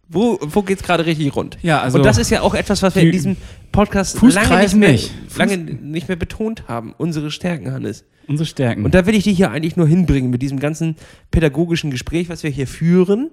[0.09, 1.59] Wo, wo geht es gerade richtig rund?
[1.63, 3.37] Ja, also- Und das ist ja auch etwas, was wir in diesem
[3.73, 5.11] Podcast lange nicht, mehr, nicht.
[5.37, 6.95] lange nicht mehr betont haben.
[6.97, 8.05] Unsere Stärken, Hannes.
[8.29, 8.85] Unsere Stärken.
[8.85, 10.97] Und da will ich dich hier eigentlich nur hinbringen mit diesem ganzen
[11.31, 13.31] pädagogischen Gespräch, was wir hier führen,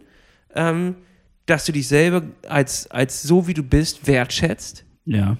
[0.56, 0.96] ähm,
[1.46, 5.38] dass du dich selber als, als so, wie du bist, wertschätzt ja.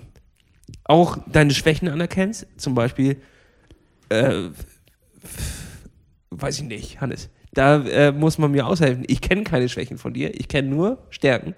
[0.86, 3.18] auch deine Schwächen anerkennst, zum Beispiel,
[4.10, 4.50] äh,
[6.32, 9.06] weiß ich nicht, Hannes, da äh, muss man mir aushelfen.
[9.08, 11.54] Ich kenne keine Schwächen von dir, ich kenne nur Stärken.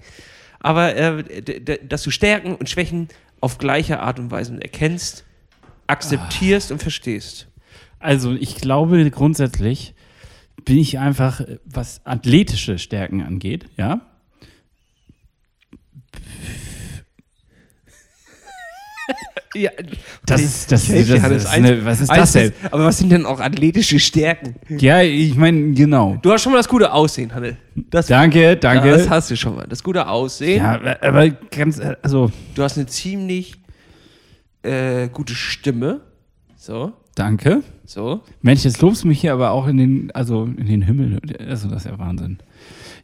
[0.60, 3.08] Aber äh, dass du Stärken und Schwächen
[3.40, 5.26] auf gleiche Art und Weise erkennst,
[5.88, 7.48] akzeptierst und verstehst.
[8.00, 9.94] Also ich glaube grundsätzlich
[10.64, 14.02] bin ich einfach, äh, was athletische Stärken angeht, ja.
[19.54, 19.72] Ja,
[20.26, 21.44] Das ist, das, dir, das, Hannes.
[21.46, 22.52] ist eine, was ist das denn?
[22.72, 24.56] Aber was sind denn auch athletische Stärken?
[24.68, 26.18] Ja, ich meine, genau.
[26.22, 27.56] Du hast schon mal das gute Aussehen, Hannes.
[27.74, 28.90] Das, Danke, danke.
[28.90, 29.66] das hast du schon mal.
[29.70, 30.58] Das gute Aussehen.
[30.62, 33.54] ja, aber ganz, äh, also, Du hast eine ziemlich
[34.64, 36.02] äh, gute Stimme.
[36.58, 37.64] So, danke.
[37.86, 38.22] so.
[38.42, 41.20] Mensch, jetzt lobst du mich hier aber auch in den, also in den Himmel.
[41.40, 42.38] Also das ist ja Wahnsinn.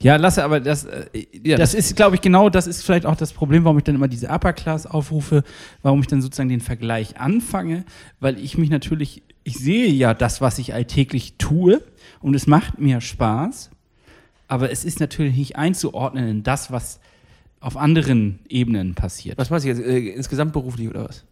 [0.01, 1.05] Ja, lasse, aber das, äh,
[1.43, 3.95] Ja, das ist, glaube ich, genau, das ist vielleicht auch das Problem, warum ich dann
[3.95, 5.43] immer diese Upper Class aufrufe,
[5.83, 7.85] warum ich dann sozusagen den Vergleich anfange,
[8.19, 11.81] weil ich mich natürlich, ich sehe ja das, was ich alltäglich tue
[12.19, 13.69] und es macht mir Spaß,
[14.47, 16.99] aber es ist natürlich nicht einzuordnen in das, was
[17.59, 19.37] auf anderen Ebenen passiert.
[19.37, 19.81] Was meinst du jetzt?
[19.81, 21.23] Äh, insgesamt beruflich oder was?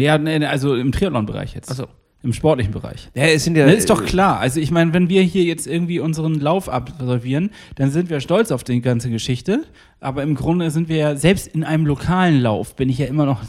[0.00, 1.70] Ja, nee, also im Triathlon-Bereich jetzt.
[1.70, 1.86] Achso.
[2.24, 3.10] Im sportlichen Bereich.
[3.14, 3.66] Ja, es sind ja.
[3.66, 4.38] Das ist doch äh, klar.
[4.38, 8.52] Also ich meine, wenn wir hier jetzt irgendwie unseren Lauf absolvieren, dann sind wir stolz
[8.52, 9.64] auf die ganze Geschichte.
[9.98, 13.26] Aber im Grunde sind wir ja, selbst in einem lokalen Lauf, bin ich ja immer
[13.26, 13.42] noch,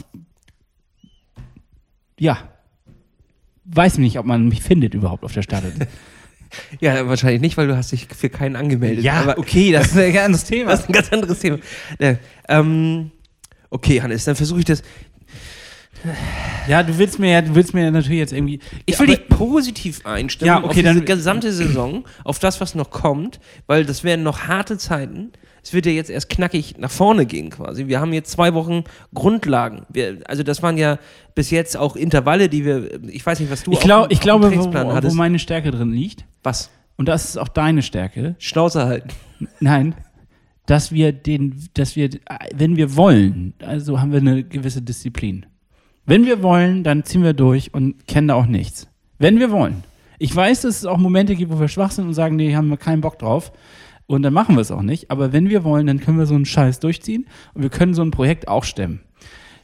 [2.18, 2.38] ja,
[3.64, 5.88] weiß nicht, ob man mich findet überhaupt auf der Startlinie.
[6.80, 9.04] Ja, wahrscheinlich nicht, weil du hast dich für keinen angemeldet.
[9.08, 10.70] aber okay, das ist ein ganz anderes Thema.
[10.70, 11.58] das ist ein ganz anderes Thema.
[11.98, 12.16] Ja,
[12.48, 13.10] ähm,
[13.70, 14.84] okay, Hannes, dann versuche ich das.
[16.68, 18.58] Ja, du willst mir ja, du willst mir ja natürlich jetzt irgendwie.
[18.86, 22.74] Ich will dich positiv einstimmen Ja, okay, auf diese dann- gesamte Saison, auf das, was
[22.74, 25.32] noch kommt, weil das werden noch harte Zeiten.
[25.62, 27.86] Es wird ja jetzt erst knackig nach vorne gehen quasi.
[27.86, 29.82] Wir haben jetzt zwei Wochen Grundlagen.
[29.88, 30.98] Wir, also das waren ja
[31.34, 34.20] bis jetzt auch Intervalle, die wir, ich weiß nicht, was du Ich, glaub, ich auf
[34.20, 35.16] dem glaube, wo, wo hattest.
[35.16, 36.68] meine Stärke drin liegt, was?
[36.96, 39.08] und das ist auch deine Stärke, Schnauze halten.
[39.60, 39.94] Nein,
[40.66, 42.10] dass wir den, dass wir,
[42.54, 45.46] wenn wir wollen, also haben wir eine gewisse Disziplin.
[46.06, 48.88] Wenn wir wollen, dann ziehen wir durch und kennen da auch nichts.
[49.18, 49.84] Wenn wir wollen.
[50.18, 52.68] Ich weiß, dass es auch Momente gibt, wo wir schwach sind und sagen, nee, haben
[52.68, 53.52] wir keinen Bock drauf.
[54.06, 55.10] Und dann machen wir es auch nicht.
[55.10, 58.02] Aber wenn wir wollen, dann können wir so einen Scheiß durchziehen und wir können so
[58.02, 59.00] ein Projekt auch stemmen.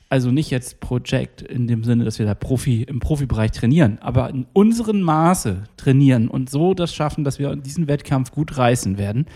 [0.09, 4.31] Also nicht jetzt Projekt in dem Sinne, dass wir da Profi im Profibereich trainieren, aber
[4.31, 9.26] in unserem Maße trainieren und so das schaffen, dass wir diesen Wettkampf gut reißen werden.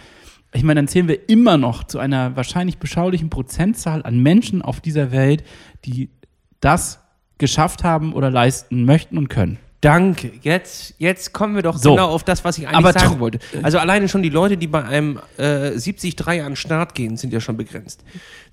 [0.52, 4.80] Ich meine, dann zählen wir immer noch zu einer wahrscheinlich beschaulichen Prozentzahl an Menschen auf
[4.80, 5.44] dieser Welt,
[5.84, 6.08] die
[6.64, 7.00] das
[7.38, 9.58] geschafft haben oder leisten möchten und können.
[9.84, 10.32] Danke.
[10.40, 11.90] Jetzt, jetzt kommen wir doch So.
[11.90, 13.38] genau auf das, was ich eigentlich Aber sagen wollte.
[13.62, 17.34] Also alleine schon die Leute, die bei einem äh, 73 an den Start gehen, sind
[17.34, 18.02] ja schon begrenzt.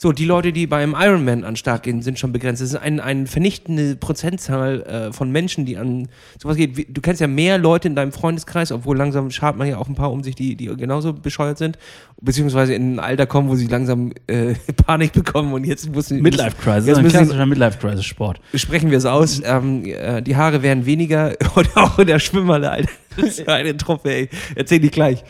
[0.03, 2.59] So, die Leute, die beim Ironman an Start gehen, sind schon begrenzt.
[2.59, 6.07] Es ist ein, eine vernichtende Prozentzahl äh, von Menschen, die an
[6.41, 6.87] sowas geht.
[6.89, 9.93] Du kennst ja mehr Leute in deinem Freundeskreis, obwohl langsam schart man ja auch ein
[9.93, 11.77] paar um sich, die, die genauso bescheuert sind,
[12.19, 14.55] beziehungsweise in ein Alter kommen, wo sie langsam äh,
[14.87, 18.41] Panik bekommen und jetzt müssen Midlife-Crisis, Jetzt ein müssen- klassischer Midlife-Crisis-Sport.
[18.55, 19.39] Sprechen wir es aus.
[19.45, 22.89] Ähm, äh, die Haare werden weniger und auch in der Schwimmhalle, Alter.
[23.17, 24.29] Das ist ja eine Truppe, ey.
[24.55, 25.23] Erzähl ich gleich.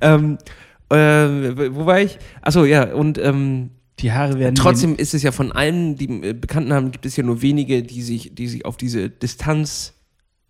[0.00, 0.38] ähm,
[0.94, 2.18] äh, wo war ich?
[2.42, 6.32] Achso, ja, und ähm, Die Haare werden trotzdem ist es ja von allen, die äh,
[6.32, 9.92] Bekannten haben, gibt es ja nur wenige, die sich, die sich auf diese Distanz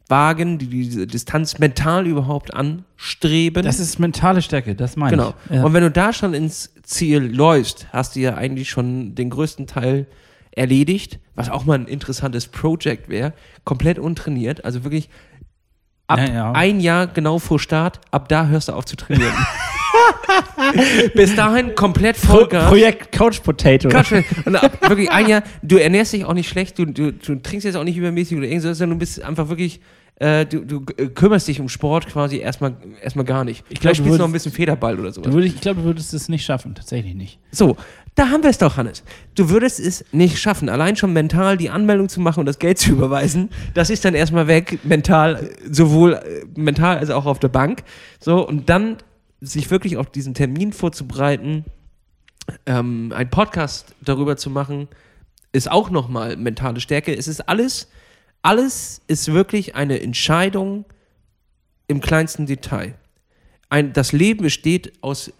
[0.09, 3.65] wagen, die diese Distanz mental überhaupt anstreben.
[3.65, 5.35] Das ist mentale Stärke, das meine Genau.
[5.49, 5.57] ich.
[5.57, 5.65] Ja.
[5.65, 9.67] Und wenn du da schon ins Ziel läufst, hast du ja eigentlich schon den größten
[9.67, 10.07] Teil
[10.53, 13.33] erledigt, was auch mal ein interessantes Projekt wäre.
[13.65, 15.09] Komplett untrainiert, also wirklich
[16.07, 16.53] ab Ja, ja.
[16.53, 19.33] ein Jahr genau vor Start, ab da hörst du auf zu trainieren.
[21.15, 22.69] Bis dahin komplett Vollgas.
[22.69, 23.89] Projekt Couch Potato.
[23.89, 24.13] Quatsch,
[24.45, 27.65] und ab, wirklich ein Jahr, du ernährst dich auch nicht schlecht, du, du, du trinkst
[27.65, 29.81] jetzt auch nicht übermäßig oder irgendwas, sondern du bist einfach wirklich,
[30.17, 33.65] äh, du, du äh, kümmerst dich um Sport quasi erstmal, erstmal gar nicht.
[33.69, 35.33] Ich glaub, Vielleicht du spielst du noch ein bisschen Federball oder sowas.
[35.33, 37.39] Würd, ich glaube, du würdest es nicht schaffen, tatsächlich nicht.
[37.51, 37.77] So,
[38.17, 39.03] Da haben wir es doch, Hannes.
[39.35, 42.79] Du würdest es nicht schaffen, allein schon mental die Anmeldung zu machen und das Geld
[42.79, 43.51] zu überweisen.
[43.75, 47.83] Das ist dann erstmal weg, mental, sowohl äh, mental als auch auf der Bank.
[48.21, 48.99] So, und dann
[49.45, 51.65] sich wirklich auf diesen Termin vorzubereiten,
[52.67, 54.89] ähm, einen Podcast darüber zu machen,
[55.53, 57.17] ist auch nochmal mentale Stärke.
[57.17, 57.89] Es ist alles,
[58.43, 60.85] alles ist wirklich eine Entscheidung
[61.87, 62.95] im kleinsten Detail.
[63.69, 65.33] Ein, das Leben besteht aus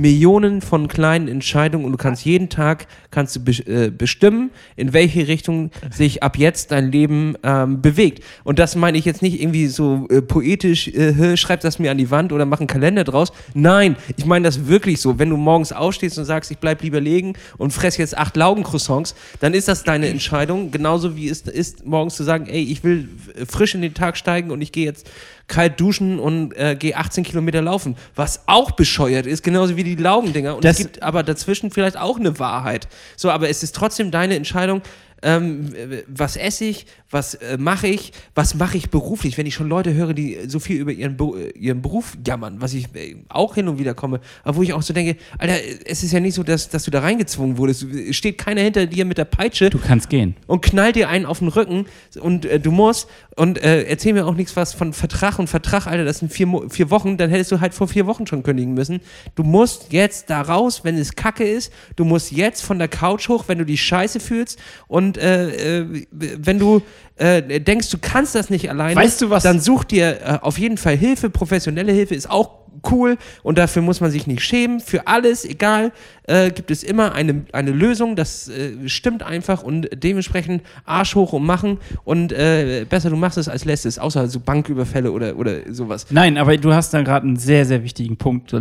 [0.00, 4.92] Millionen von kleinen Entscheidungen und du kannst jeden Tag kannst du be äh, bestimmen, in
[4.92, 8.22] welche Richtung sich ab jetzt dein Leben ähm, bewegt.
[8.44, 11.98] Und das meine ich jetzt nicht irgendwie so äh, poetisch, äh, schreib das mir an
[11.98, 13.32] die Wand oder mach einen Kalender draus.
[13.54, 15.18] Nein, ich meine das wirklich so.
[15.18, 19.14] Wenn du morgens aufstehst und sagst, ich bleib lieber liegen und fress jetzt acht Laugencroissants,
[19.40, 20.70] dann ist das deine Entscheidung.
[20.70, 23.08] Genauso wie es ist, morgens zu sagen, ey, ich will
[23.48, 25.10] frisch in den Tag steigen und ich gehe jetzt
[25.48, 27.96] kalt duschen und äh, gehe 18 Kilometer laufen.
[28.14, 30.54] Was auch bescheuert ist, genauso wie die Laugendinger.
[30.56, 32.86] Und Das- es gibt aber dazwischen vielleicht auch eine Wahrheit.
[33.16, 34.82] So, aber es ist trotzdem deine Entscheidung.
[35.22, 35.70] Ähm,
[36.06, 39.94] was esse ich, was äh, mache ich, was mache ich beruflich, wenn ich schon Leute
[39.94, 41.16] höre, die so viel über ihren,
[41.54, 44.82] ihren Beruf jammern, was ich äh, auch hin und wieder komme, aber wo ich auch
[44.82, 45.54] so denke, Alter,
[45.86, 48.86] es ist ja nicht so, dass, dass du da reingezwungen wurdest, es steht keiner hinter
[48.86, 50.36] dir mit der Peitsche Du kannst gehen.
[50.46, 51.86] und knallt dir einen auf den Rücken
[52.20, 53.08] und äh, du musst.
[53.36, 56.46] Und äh, erzähl mir auch nichts was von Vertrag und Vertrag, Alter, das sind vier,
[56.46, 59.00] Mo vier Wochen, dann hättest du halt vor vier Wochen schon kündigen müssen.
[59.36, 63.28] Du musst jetzt da raus, wenn es Kacke ist, du musst jetzt von der Couch
[63.28, 64.58] hoch, wenn du dich scheiße fühlst.
[64.88, 66.82] Und äh, äh, wenn du
[67.16, 70.58] äh, denkst, du kannst das nicht alleine, Weißt du was- dann such dir äh, auf
[70.58, 72.50] jeden Fall Hilfe, professionelle Hilfe ist auch
[72.90, 74.80] cool und dafür muss man sich nicht schämen.
[74.80, 75.92] Für alles, egal,
[76.24, 78.16] äh, gibt es immer eine, eine Lösung.
[78.16, 83.38] Das äh, stimmt einfach und dementsprechend Arsch hoch und machen und äh, besser du machst
[83.38, 86.06] es als lässt es, außer so Banküberfälle oder, oder sowas.
[86.10, 88.54] Nein, aber du hast da gerade einen sehr, sehr wichtigen Punkt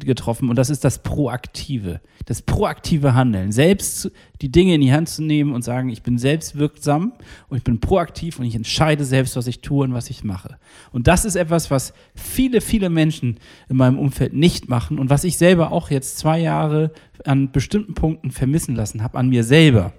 [0.00, 2.00] getroffen und das ist das Proaktive.
[2.26, 3.52] Das proaktive Handeln.
[3.52, 4.10] Selbst
[4.40, 7.12] die Dinge in die Hand zu nehmen und sagen, ich bin selbstwirksam
[7.48, 10.58] und ich bin proaktiv und ich entscheide selbst, was ich tue und was ich mache.
[10.92, 15.24] Und das ist etwas, was viele, viele Menschen in meinem Umfeld nicht machen und was
[15.24, 16.92] ich selber auch jetzt zwei Jahre
[17.24, 19.92] an bestimmten Punkten vermissen lassen habe, an mir selber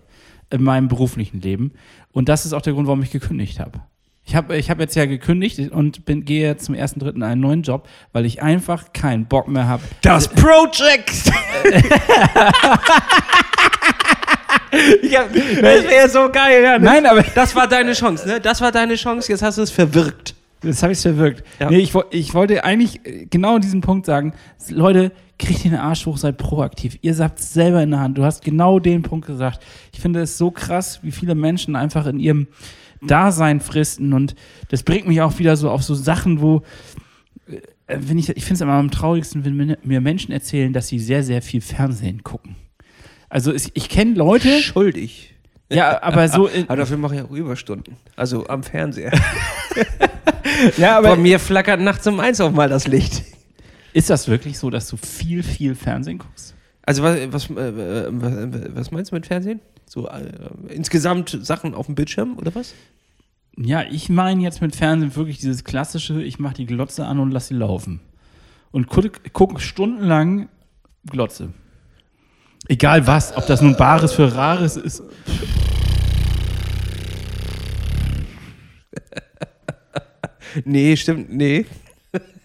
[0.49, 1.73] in meinem beruflichen Leben.
[2.11, 3.81] Und das ist auch der Grund, warum ich gekündigt habe.
[4.27, 7.23] Ich habe ich hab jetzt ja gekündigt und bin, gehe jetzt zum ersten Dritten in
[7.23, 9.83] einen neuen Job, weil ich einfach keinen Bock mehr habe.
[10.01, 11.31] Das Project!
[15.03, 16.79] ja, das wäre so geil, ja.
[16.79, 16.85] ne?
[16.85, 18.41] Nein, aber Das war deine Chance, ne?
[18.41, 20.33] Das war deine Chance, jetzt hast du es verwirkt.
[20.65, 21.43] Das habe ich verwirkt.
[21.59, 21.69] Ja.
[21.69, 24.33] Nee, ich, ich wollte eigentlich äh, genau an diesem Punkt sagen,
[24.69, 26.97] Leute, kriegt den Arsch hoch, seid proaktiv.
[27.01, 28.17] Ihr habt es selber in der Hand.
[28.17, 29.63] Du hast genau den Punkt gesagt.
[29.93, 32.47] Ich finde es so krass, wie viele Menschen einfach in ihrem
[33.01, 34.33] Dasein fristen und
[34.69, 36.63] das bringt mich auch wieder so auf so Sachen, wo
[37.47, 40.97] äh, wenn ich, ich finde es immer am traurigsten, wenn mir- Menschen erzählen, dass sie
[40.99, 42.55] sehr, sehr viel Fernsehen gucken.
[43.29, 45.34] Also es, ich kenne Leute, Schuldig.
[45.69, 47.97] Ja, aber so, in, Aber dafür mache ich auch Überstunden.
[48.15, 49.11] Also am Fernseher.
[50.77, 53.23] ja, Bei mir flackert nachts um eins auch mal das Licht.
[53.93, 56.53] ist das wirklich so, dass du viel, viel Fernsehen guckst?
[56.85, 59.59] Also was, was, äh, was, was meinst du mit Fernsehen?
[59.87, 60.31] So äh,
[60.69, 62.73] insgesamt Sachen auf dem Bildschirm oder was?
[63.57, 67.31] Ja, ich meine jetzt mit Fernsehen wirklich dieses klassische, ich mache die Glotze an und
[67.31, 68.01] lass sie laufen.
[68.71, 70.49] Und gucke guck stundenlang
[71.09, 71.53] Glotze.
[72.67, 75.03] Egal was, ob das nun Bares für Rares ist.
[80.63, 81.65] Nee, stimmt, nee.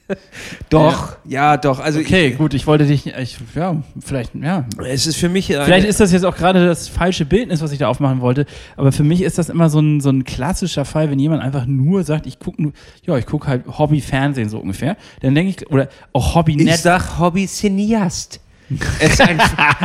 [0.70, 1.56] doch, ja.
[1.56, 1.78] doch.
[1.78, 4.66] Also Okay, gut, ich wollte dich, ich, ja, vielleicht, ja.
[4.80, 7.62] ich, es ist für mich eine, Vielleicht ist das jetzt auch gerade das falsche Bildnis,
[7.62, 10.24] was ich da aufmachen wollte, aber für mich ist das immer so ein, so ein
[10.24, 12.72] klassischer Fall, wenn jemand einfach nur sagt, ich gucke nur,
[13.06, 16.78] ja, ich gucke halt Hobby-Fernsehen so ungefähr, dann denke ich, oder auch ich Hobby-Net.
[16.78, 18.40] sag Hobby-Cineast.
[19.18, 19.40] Ein,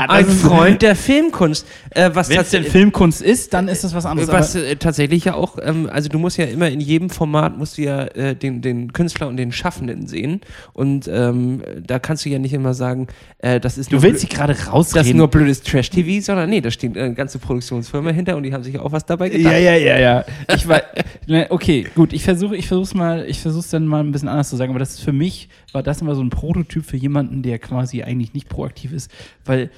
[0.07, 1.65] ein Freund der Filmkunst.
[1.89, 4.29] Äh, was Wenn es denn Filmkunst ist, dann ist das was anderes.
[4.29, 7.77] Was äh, tatsächlich ja auch, ähm, also du musst ja immer in jedem Format musst
[7.77, 10.41] du ja äh, den, den Künstler und den Schaffenden sehen.
[10.73, 13.07] Und ähm, da kannst du ja nicht immer sagen,
[13.39, 15.17] äh, das ist Du nur willst dich gerade das ist rausreden.
[15.17, 18.77] nur blödes Trash-TV, sondern nee, da steht eine ganze Produktionsfirma hinter und die haben sich
[18.79, 19.53] auch was dabei gedacht.
[19.53, 20.25] ja, ja, ja, ja.
[20.53, 20.81] Ich war,
[21.27, 22.13] ne, okay, gut.
[22.13, 24.71] Ich versuche, ich versuche mal, ich versuche es dann mal ein bisschen anders zu sagen.
[24.71, 28.01] Aber das ist für mich war das immer so ein Prototyp für jemanden, der quasi
[28.01, 29.11] eigentlich nicht proaktiv ist,
[29.43, 29.69] weil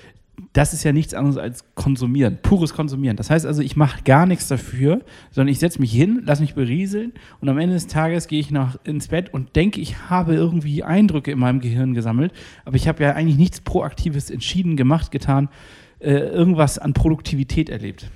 [0.54, 3.18] das ist ja nichts anderes als konsumieren, pures Konsumieren.
[3.18, 6.54] Das heißt also, ich mache gar nichts dafür, sondern ich setze mich hin, lasse mich
[6.54, 10.36] berieseln und am Ende des Tages gehe ich nach ins Bett und denke, ich habe
[10.36, 12.32] irgendwie Eindrücke in meinem Gehirn gesammelt,
[12.66, 15.50] aber ich habe ja eigentlich nichts Proaktives entschieden, gemacht, getan,
[16.00, 18.12] äh, irgendwas an Produktivität erlebt.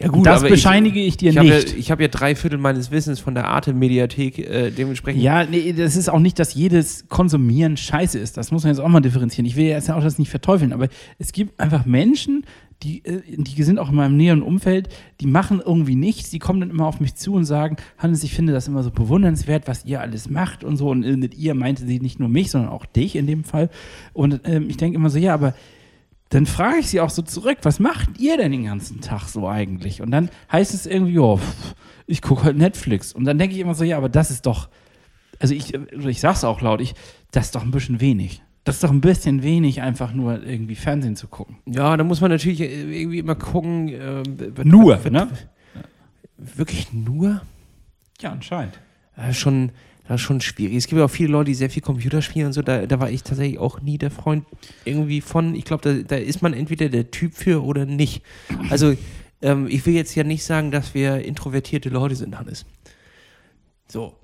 [0.00, 1.76] Ja gut, das bescheinige ich, dir ich habe ja, nicht.
[1.76, 5.22] ich habe ja drei Viertel meines Wissens von der Arte-Mediathek, äh, dementsprechend.
[5.22, 8.36] Ja, nee, das ist auch nicht, dass jedes Konsumieren scheiße ist.
[8.36, 9.44] Das muss man jetzt auch mal differenzieren.
[9.44, 10.88] Ich will jetzt ja auch das nicht verteufeln, aber
[11.18, 12.44] es gibt einfach Menschen,
[12.84, 14.88] die, äh, die sind auch in meinem näheren Umfeld,
[15.20, 18.34] die machen irgendwie nichts, die kommen dann immer auf mich zu und sagen, Hannes, ich
[18.34, 20.90] finde das immer so bewundernswert, was ihr alles macht und so.
[20.90, 23.68] Und äh, mit ihr meinte sie nicht nur mich, sondern auch dich in dem Fall.
[24.12, 25.54] Und ähm, ich denke immer so, ja, aber
[26.30, 29.48] dann frage ich sie auch so zurück, was macht ihr denn den ganzen Tag so
[29.48, 30.02] eigentlich?
[30.02, 31.74] Und dann heißt es irgendwie, pff,
[32.06, 33.12] ich gucke halt Netflix.
[33.12, 34.68] Und dann denke ich immer so, ja, aber das ist doch,
[35.38, 36.94] also ich, ich sag's auch laut, ich,
[37.30, 38.42] das ist doch ein bisschen wenig.
[38.64, 41.56] Das ist doch ein bisschen wenig, einfach nur irgendwie Fernsehen zu gucken.
[41.64, 43.88] Ja, da muss man natürlich äh, irgendwie immer gucken.
[44.38, 45.28] wird- Nur, ne?
[46.36, 47.40] Wirklich nur?
[48.20, 48.78] Ja, anscheinend.
[49.28, 49.72] Ist schon,
[50.08, 50.76] das ist schon schwierig.
[50.76, 52.62] Es gibt ja auch viele Leute, die sehr viel Computer spielen und so.
[52.62, 54.44] Da, da war ich tatsächlich auch nie der Freund
[54.84, 55.54] irgendwie von.
[55.54, 58.22] Ich glaube, da, da ist man entweder der Typ für oder nicht.
[58.70, 58.94] Also,
[59.42, 62.64] ähm, ich will jetzt ja nicht sagen, dass wir introvertierte Leute sind, Hannes.
[63.86, 64.14] So.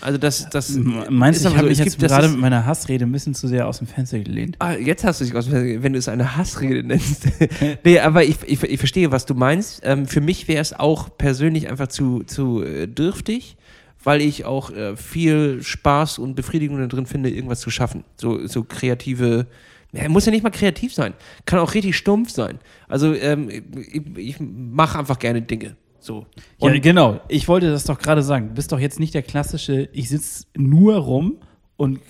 [0.00, 0.50] Also, das.
[0.50, 0.76] das
[1.08, 3.48] Meinst ist du, ich habe mich jetzt gibt- gerade mit meiner Hassrede ein bisschen zu
[3.48, 4.56] sehr aus dem Fenster gelehnt?
[4.58, 7.26] Ah, jetzt hast du dich aus, wenn du es eine Hassrede nennst.
[7.84, 9.80] nee, aber ich, ich, ich verstehe, was du meinst.
[9.84, 13.56] Ähm, für mich wäre es auch persönlich einfach zu, zu äh, dürftig,
[14.02, 18.04] weil ich auch äh, viel Spaß und Befriedigung darin finde, irgendwas zu schaffen.
[18.16, 19.46] So, so kreative.
[19.92, 21.14] Ja, muss ja nicht mal kreativ sein.
[21.46, 22.58] Kann auch richtig stumpf sein.
[22.88, 25.76] Also ähm, ich, ich mache einfach gerne Dinge.
[26.00, 26.26] So.
[26.58, 27.20] Ja, Und genau.
[27.28, 28.48] Ich wollte das doch gerade sagen.
[28.48, 31.38] Du bist doch jetzt nicht der klassische, ich sitze nur rum
[31.76, 32.00] und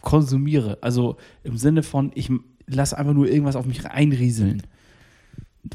[0.00, 0.78] konsumiere.
[0.80, 2.30] Also im Sinne von, ich
[2.66, 4.62] lasse einfach nur irgendwas auf mich einrieseln.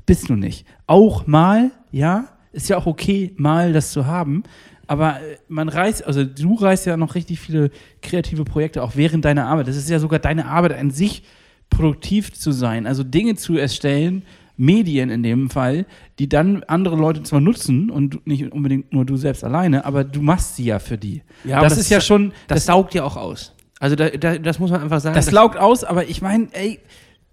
[0.06, 0.66] Bist du nicht.
[0.86, 4.44] Auch mal, ja, ist ja auch okay, mal das zu haben.
[4.88, 7.70] Aber äh, man reißt, also du reißt ja noch richtig viele
[8.02, 9.68] kreative Projekte auch während deiner Arbeit.
[9.68, 11.24] Das ist ja sogar deine Arbeit an sich,
[11.70, 14.24] produktiv zu sein, also Dinge zu erstellen,
[14.58, 15.86] Medien in dem Fall,
[16.18, 20.22] die dann andere Leute zwar nutzen und nicht unbedingt nur du selbst alleine, aber du
[20.22, 21.22] machst sie ja für die.
[21.44, 23.54] Ja, das, das ist ja schon, das saugt ja auch aus.
[23.80, 25.16] Also da, da, das muss man einfach sagen.
[25.16, 26.80] das laugt aus, aber ich meine, ey,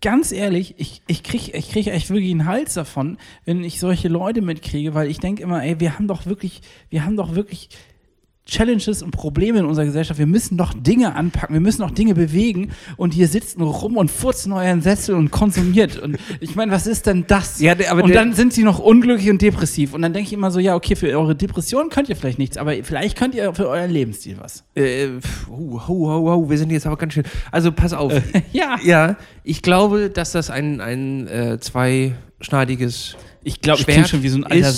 [0.04, 4.08] ganz ehrlich, ich, ich kriege ich krieg echt wirklich einen Hals davon, wenn ich solche
[4.08, 7.70] Leute mitkriege, weil ich denke immer, ey, wir haben doch wirklich, wir haben doch wirklich
[8.46, 10.18] Challenges und Probleme in unserer Gesellschaft.
[10.18, 13.96] Wir müssen doch Dinge anpacken, wir müssen doch Dinge bewegen und hier sitzt nur rum
[13.96, 15.98] und furzt in euren Sessel und konsumiert.
[15.98, 17.58] Und ich meine, was ist denn das?
[17.60, 19.94] Ja, aber und dann sind sie noch unglücklich und depressiv.
[19.94, 22.58] Und dann denke ich immer so, ja, okay, für eure Depression könnt ihr vielleicht nichts,
[22.58, 24.62] aber vielleicht könnt ihr für euren Lebensstil was.
[24.74, 25.08] Äh,
[25.48, 27.24] hu, hu, hu, hu, wir sind jetzt aber ganz schön.
[27.50, 28.12] Also pass auf.
[28.52, 28.78] Ja.
[28.84, 33.16] Ja, ich glaube, dass das ein, ein äh, zweischneidiges.
[33.42, 34.72] Ich glaube, ich klinge schon wie so ein alter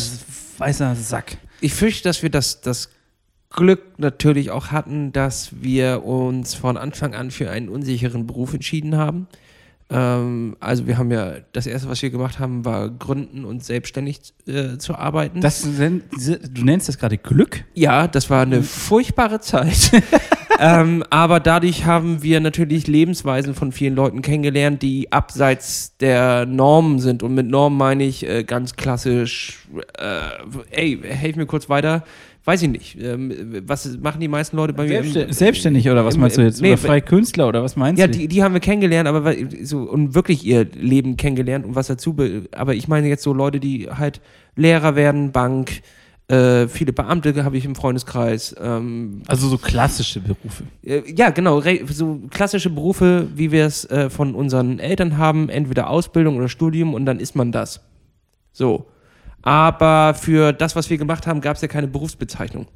[0.58, 1.38] weißer Sack.
[1.60, 2.90] Ich fürchte, dass wir das, das
[3.57, 8.96] Glück natürlich auch hatten, dass wir uns von Anfang an für einen unsicheren Beruf entschieden
[8.96, 9.26] haben.
[9.88, 14.20] Ähm, also wir haben ja, das erste, was wir gemacht haben, war gründen und selbstständig
[14.46, 15.40] äh, zu arbeiten.
[15.40, 17.64] Das, du nennst das gerade Glück?
[17.74, 19.92] Ja, das war eine furchtbare Zeit.
[20.59, 26.98] ähm, aber dadurch haben wir natürlich Lebensweisen von vielen Leuten kennengelernt, die abseits der Normen
[26.98, 27.22] sind.
[27.22, 29.66] Und mit Normen meine ich äh, ganz klassisch,
[29.98, 30.20] äh,
[30.70, 32.02] ey, helf mir kurz weiter.
[32.47, 32.97] Weiß ich nicht.
[33.03, 35.01] Ähm, was machen die meisten Leute bei mir?
[35.01, 36.62] im- Selbstständig oder was im- meinst du jetzt?
[36.62, 38.12] nee, oder freie Künstler oder was meinst ja, du?
[38.16, 39.34] die, die haben wir kennengelernt, aber
[39.64, 42.12] so und wirklich ihr Leben kennengelernt und was dazu.
[42.14, 44.20] be- Aber ich meine jetzt so Leute, die halt
[44.55, 45.82] Lehrer werden, Bank,
[46.28, 48.55] äh, viele Beamte habe ich im Freundeskreis.
[48.61, 50.62] Ähm, also so klassische Berufe.
[50.84, 55.90] äh, ja, genau, so klassische Berufe, wie wir es äh, von unseren Eltern haben, entweder
[55.90, 57.80] Ausbildung oder Studium und dann ist man das.
[58.53, 58.86] So.
[59.47, 62.66] Aber für das, was wir gemacht haben, gab es ja keine Berufsbezeichnung.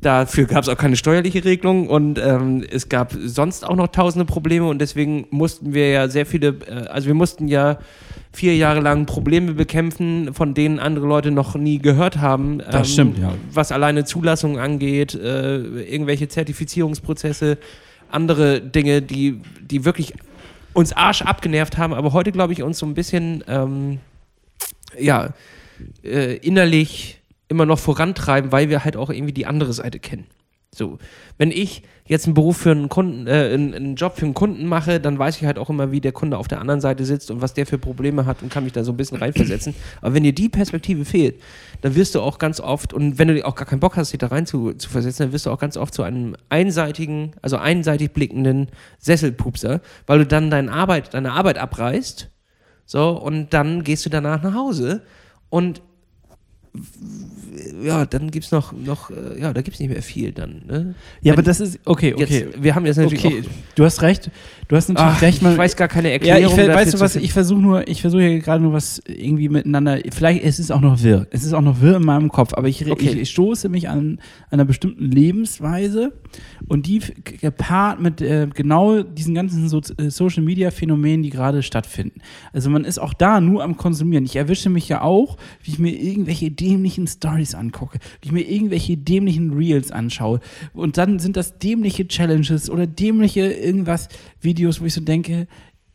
[0.00, 4.24] Dafür gab es auch keine steuerliche Regelung und ähm, es gab sonst auch noch tausende
[4.24, 7.78] Probleme und deswegen mussten wir ja sehr viele, äh, also wir mussten ja
[8.32, 12.54] vier Jahre lang Probleme bekämpfen, von denen andere Leute noch nie gehört haben.
[12.58, 13.32] ähm, Das stimmt, ja.
[13.52, 17.56] Was alleine Zulassung angeht, äh, irgendwelche Zertifizierungsprozesse,
[18.10, 20.12] andere Dinge, die, die wirklich
[20.72, 24.00] uns Arsch abgenervt haben, aber heute glaube ich uns so ein bisschen, ähm,
[24.98, 25.30] ja,
[26.02, 30.26] äh, innerlich immer noch vorantreiben, weil wir halt auch irgendwie die andere Seite kennen.
[30.74, 30.98] So,
[31.38, 34.66] wenn ich jetzt einen Beruf für einen Kunden, äh, einen, einen Job für einen Kunden
[34.66, 37.30] mache, dann weiß ich halt auch immer, wie der Kunde auf der anderen Seite sitzt
[37.30, 39.74] und was der für Probleme hat und kann mich da so ein bisschen reinversetzen.
[40.00, 41.40] Aber wenn dir die Perspektive fehlt,
[41.80, 44.18] dann wirst du auch ganz oft, und wenn du auch gar keinen Bock hast, dich
[44.18, 47.56] da rein zu, zu versetzen, dann wirst du auch ganz oft zu einem einseitigen, also
[47.56, 48.68] einseitig blickenden
[48.98, 52.30] Sesselpupser, weil du dann deine Arbeit, deine Arbeit abreißt,
[52.86, 55.02] so, und dann gehst du danach nach Hause
[55.50, 55.82] und
[57.82, 60.62] ja, dann gibt's noch, noch äh, ja, da gibt's nicht mehr viel dann.
[60.66, 60.94] Ne?
[61.22, 62.40] Ja, aber das ist, okay, okay.
[62.46, 63.42] Jetzt, wir haben jetzt natürlich okay,
[63.76, 64.30] du hast recht.
[64.66, 65.42] Du hast natürlich Ach, recht.
[65.42, 66.44] ich weiß gar keine Ja, Erklärung.
[66.46, 69.00] ich, ver- dafür weißt du was, ich versuche nur, ich versuche hier gerade nur was
[69.06, 72.30] irgendwie miteinander, vielleicht, es ist auch noch wirr, es ist auch noch wirr in meinem
[72.30, 73.10] Kopf, aber ich, Okay.
[73.10, 74.18] ich, ich stoße mich an
[74.50, 76.12] einer bestimmten Lebensweise
[76.66, 77.00] und die
[77.40, 82.20] gepaart mit äh, genau diesen ganzen so äh, Social Media Phänomenen, die gerade stattfinden.
[82.54, 84.24] Also man ist auch da nur am Konsumieren.
[84.24, 88.96] Ich erwische mich ja auch, wie ich mir irgendwelche dämlichen Stories angucke, ich mir irgendwelche
[88.96, 90.40] dämlichen Reels anschaue
[90.72, 94.08] und dann sind das dämliche Challenges oder dämliche irgendwas
[94.40, 95.46] Videos, wo ich so denke,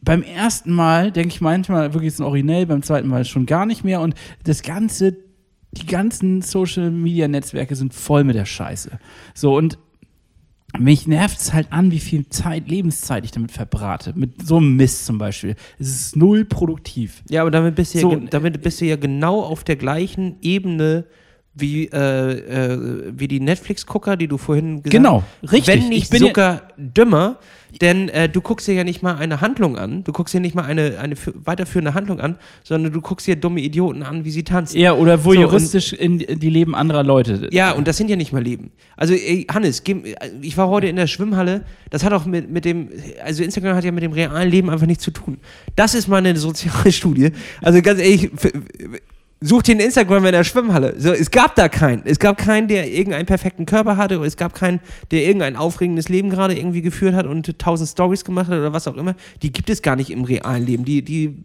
[0.01, 3.83] beim ersten Mal denke ich manchmal wirklich ein originell, beim zweiten Mal schon gar nicht
[3.83, 4.13] mehr und
[4.43, 5.17] das ganze
[5.71, 8.99] die ganzen Social Media Netzwerke sind voll mit der Scheiße.
[9.35, 9.77] So und
[10.77, 14.13] mich nervt es halt an, wie viel Zeit, Lebenszeit ich damit verbrate.
[14.15, 15.55] Mit so einem Mist zum Beispiel.
[15.79, 17.23] Es ist null produktiv.
[17.29, 20.35] Ja, aber damit bist, du So, ja, damit bist du ja genau auf der gleichen
[20.41, 21.05] Ebene
[21.59, 21.93] wie, äh,
[22.73, 25.67] äh, wie die Netflix-Gucker, die du vorhin gesagt Genau, richtig.
[25.67, 27.37] Wenn nicht Ich bin ja- sogar dümmer,
[27.81, 30.55] denn äh, du guckst dir ja nicht mal eine Handlung an, du guckst dir nicht
[30.55, 34.31] mal eine, eine fü- weiterführende Handlung an, sondern du guckst dir dumme Idioten an, wie
[34.31, 34.79] sie tanzen.
[34.79, 37.47] Ja, oder So, voyeuristisch in die Leben anderer Leute.
[37.51, 38.71] Ja, und das sind ja nicht mal Leben.
[38.97, 41.63] Also, ey, Hannes, geh, ich war heute in der Schwimmhalle.
[41.91, 42.89] Das hat auch mit, mit dem,
[43.23, 45.37] also Instagram hat ja mit dem realen Leben einfach nichts zu tun.
[45.75, 47.31] Das ist mal eine soziale Studie.
[47.61, 48.31] Also ganz ehrlich,
[49.41, 50.95] such dir einen Instagram in der Schwimmhalle.
[50.97, 52.01] So, es gab da keinen.
[52.05, 54.19] Es gab keinen, der irgendeinen perfekten Körper hatte.
[54.19, 54.81] Und es gab keinen,
[55.11, 58.87] der irgendein aufregendes Leben gerade irgendwie geführt hat und tausend Stories gemacht hat oder was
[58.87, 59.15] auch immer.
[59.41, 60.83] Die gibt es gar nicht im realen Leben.
[60.83, 61.43] Die, die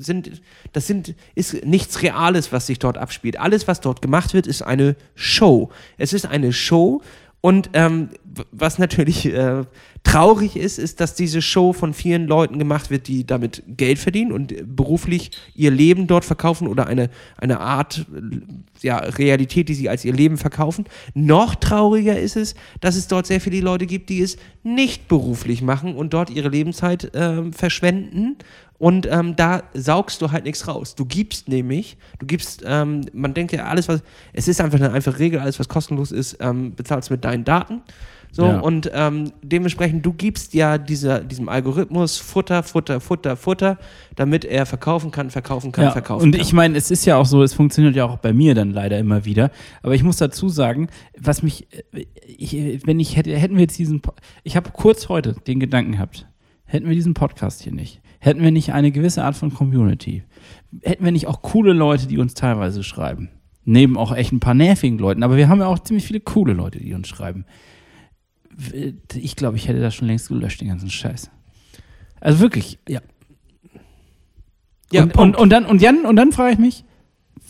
[0.00, 3.38] sind, das sind, ist nichts Reales, was sich dort abspielt.
[3.38, 5.70] Alles, was dort gemacht wird, ist eine Show.
[5.96, 7.02] Es ist eine Show
[7.40, 8.08] und ähm,
[8.50, 9.64] was natürlich äh,
[10.02, 14.32] traurig ist, ist, dass diese Show von vielen Leuten gemacht wird, die damit Geld verdienen
[14.32, 19.74] und äh, beruflich ihr Leben dort verkaufen oder eine, eine Art äh, ja, Realität, die
[19.74, 20.84] sie als ihr Leben verkaufen.
[21.14, 25.62] Noch trauriger ist es, dass es dort sehr viele Leute gibt, die es nicht beruflich
[25.62, 28.36] machen und dort ihre Lebenszeit ähm, verschwenden.
[28.78, 30.94] Und ähm, da saugst du halt nichts raus.
[30.94, 34.02] Du gibst nämlich, du gibst, ähm, man denkt ja, alles, was,
[34.32, 37.82] es ist einfach eine einfache Regel, alles, was kostenlos ist, ähm, bezahlst mit deinen Daten.
[38.30, 38.60] So, Ja.
[38.60, 43.78] und ähm, dementsprechend, du gibst ja dieser, diesem Algorithmus Futter, Futter, Futter, Futter,
[44.16, 46.40] damit er verkaufen kann, verkaufen kann, Ja, verkaufen und kann.
[46.42, 48.98] ich meine, es ist ja auch so, es funktioniert ja auch bei mir dann leider
[48.98, 49.50] immer wieder.
[49.82, 52.52] Aber ich muss dazu sagen, was mich, äh, ich,
[52.86, 54.02] wenn ich hätte, hätten wir jetzt diesen,
[54.44, 56.26] ich habe kurz heute den Gedanken gehabt,
[56.68, 60.22] hätten wir diesen Podcast hier nicht, hätten wir nicht eine gewisse Art von Community,
[60.82, 63.30] hätten wir nicht auch coole Leute, die uns teilweise schreiben,
[63.64, 66.52] neben auch echt ein paar nervigen Leuten, aber wir haben ja auch ziemlich viele coole
[66.52, 67.44] Leute, die uns schreiben.
[69.14, 71.30] Ich glaube, ich hätte das schon längst gelöscht, den ganzen Scheiß.
[72.20, 73.00] Also wirklich, ja.
[74.92, 76.84] Ja, und, und, und dann, und dann, und dann frage ich mich,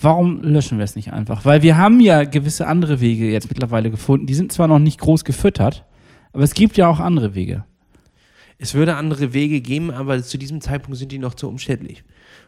[0.00, 1.44] warum löschen wir es nicht einfach?
[1.44, 4.26] Weil wir haben ja gewisse andere Wege jetzt mittlerweile gefunden.
[4.26, 5.86] Die sind zwar noch nicht groß gefüttert,
[6.32, 7.64] aber es gibt ja auch andere Wege.
[8.58, 12.02] Es würde andere Wege geben, aber zu diesem Zeitpunkt sind die noch zu umständlich.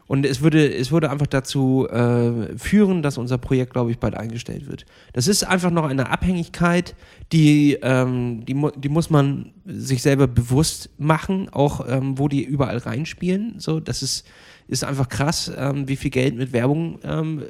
[0.07, 4.15] Und es würde, es würde einfach dazu äh, führen, dass unser Projekt, glaube ich, bald
[4.15, 4.85] eingestellt wird.
[5.13, 6.95] Das ist einfach noch eine Abhängigkeit,
[7.31, 12.77] die, ähm, die, die muss man sich selber bewusst machen, auch ähm, wo die überall
[12.77, 13.55] reinspielen.
[13.57, 14.27] So, das ist,
[14.71, 17.43] ist einfach krass, ähm, wie viel Geld mit Werbung ähm,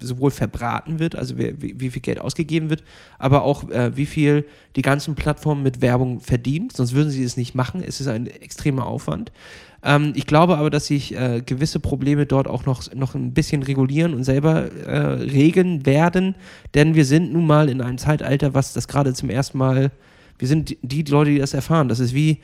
[0.00, 2.82] sowohl verbraten wird, also wie, wie viel Geld ausgegeben wird,
[3.18, 6.68] aber auch äh, wie viel die ganzen Plattformen mit Werbung verdienen.
[6.70, 7.82] Sonst würden sie es nicht machen.
[7.86, 9.30] Es ist ein extremer Aufwand.
[9.84, 13.62] Ähm, ich glaube aber, dass sich äh, gewisse Probleme dort auch noch, noch ein bisschen
[13.62, 16.34] regulieren und selber äh, regeln werden,
[16.74, 19.92] denn wir sind nun mal in einem Zeitalter, was das gerade zum ersten Mal,
[20.38, 21.88] wir sind die Leute, die das erfahren.
[21.88, 22.38] Das ist wie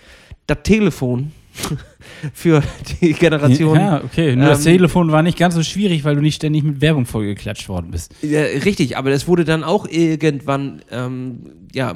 [0.46, 1.32] das Telefon
[2.32, 2.62] für
[3.00, 3.76] die Generation.
[3.78, 4.36] Ja, okay.
[4.36, 7.06] Nur das Ähm, Telefon war nicht ganz so schwierig, weil du nicht ständig mit Werbung
[7.06, 8.14] vollgeklatscht worden bist.
[8.22, 11.40] Ja, richtig, aber das wurde dann auch irgendwann ähm,
[11.74, 11.94] ja,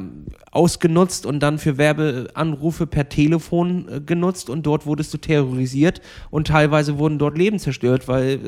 [0.53, 6.01] ausgenutzt und dann für Werbeanrufe per Telefon äh, genutzt und dort wurdest du terrorisiert
[6.31, 8.39] und teilweise wurden dort Leben zerstört, weil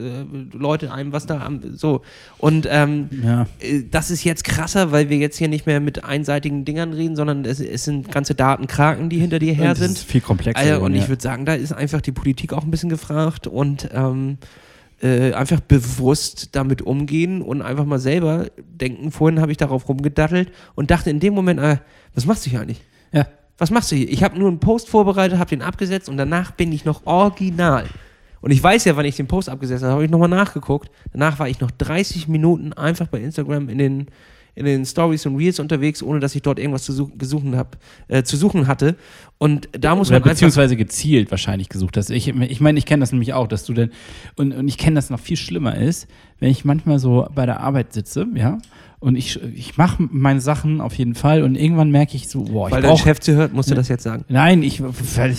[0.55, 2.01] äh, Leute einem was da am, so
[2.39, 3.43] und ähm, Ja.
[3.61, 7.15] äh, das ist jetzt krasser, weil wir jetzt hier nicht mehr mit einseitigen Dingern reden,
[7.15, 9.91] sondern es, es sind ganze Datenkraken, die hinter dir her Das sind.
[9.93, 10.59] ist viel komplexer.
[10.63, 13.88] Also, und ich würde sagen, da ist einfach die Politik auch ein bisschen gefragt und
[13.94, 14.36] ähm,
[15.01, 19.11] äh, einfach bewusst damit umgehen und einfach mal selber denken.
[19.11, 21.78] Vorhin habe ich darauf rumgedattelt und dachte in dem Moment, äh,
[22.14, 22.82] was machst du hier eigentlich?
[23.12, 23.26] ja.
[23.57, 24.09] Was machst du hier?
[24.11, 27.86] Ich habe nur einen Post vorbereitet, habe den abgesetzt und danach bin ich noch original.
[28.40, 30.90] Und ich weiß ja, wann ich den Post abgesetzt habe, habe ich nochmal nachgeguckt.
[31.12, 34.07] Danach war ich noch 30 Minuten einfach bei Instagram in den,
[34.59, 37.79] in den Stories und Reels unterwegs, ohne dass ich dort irgendwas zu, such gesuchen hab,
[38.09, 38.97] äh, zu suchen hatte.
[39.39, 42.11] Und da muss Oder man beziehungsweise gezielt wahrscheinlich gesucht hast.
[42.11, 43.91] Ich meine, ich, mein, ich kenne das nämlich auch, dass du denn,
[44.37, 46.09] und, und ich kenne das noch viel schlimmer ist,
[46.41, 48.59] wenn ich manchmal so bei der Arbeit sitze, ja,
[49.01, 52.68] und ich, ich mache meine Sachen auf jeden Fall und irgendwann merke ich so, boah,
[52.68, 52.96] ich weil dein.
[52.96, 54.24] Chef zuhört, musst du das jetzt sagen.
[54.28, 54.82] Nein, ich,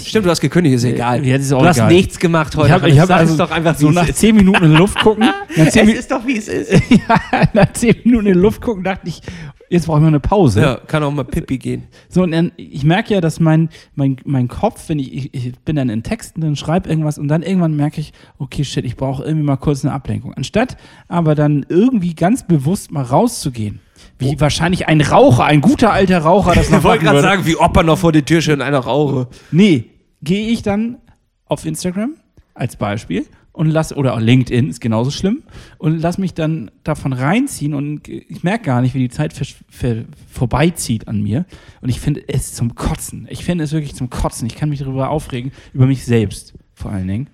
[0.06, 1.26] Stimmt, du hast gekündigt, ist egal.
[1.26, 1.92] Ja, ist du hast egal.
[1.92, 2.68] nichts gemacht heute.
[2.88, 5.26] Ich habe hab also doch einfach, so nach zehn Minuten in die Luft gucken.
[5.58, 6.72] Nach zehn, Es Mi- ist doch, wie es ist.
[6.90, 9.22] ja, nach zehn Minuten in die Luft gucken dachte ich,
[9.70, 10.62] jetzt brauche ich mal eine Pause.
[10.62, 11.84] Ja, kann auch mal Pippi gehen.
[12.10, 15.76] So, und dann, ich merke ja, dass mein, mein, mein Kopf, wenn ich, ich, bin
[15.76, 19.24] dann in Texten, dann schreibe irgendwas und dann irgendwann merke ich, okay, shit, ich brauche
[19.24, 20.34] irgendwie mal kurz eine Ablenkung.
[20.34, 23.80] Anstatt aber dann irgendwie ganz bewusst mal rauszugehen.
[24.18, 27.56] Wie wahrscheinlich ein Raucher, ein guter alter Raucher das noch Ich wollte gerade sagen, wie
[27.56, 29.28] Opa noch vor die Tür steht und einer rauche.
[29.52, 29.86] Nee,
[30.22, 30.98] gehe ich dann
[31.46, 32.16] auf Instagram
[32.54, 33.26] als Beispiel
[33.60, 35.44] und lass oder LinkedIn ist genauso schlimm
[35.80, 39.58] und lass mich dann davon reinziehen und ich merke gar nicht, wie die Zeit versch-
[39.68, 41.46] ver vorbeizieht an mir
[41.82, 43.28] und ich finde es zum Kotzen.
[43.30, 44.48] Ich finde es wirklich zum Kotzen.
[44.48, 47.28] Ich kann mich darüber aufregen über mich selbst vor allen Dingen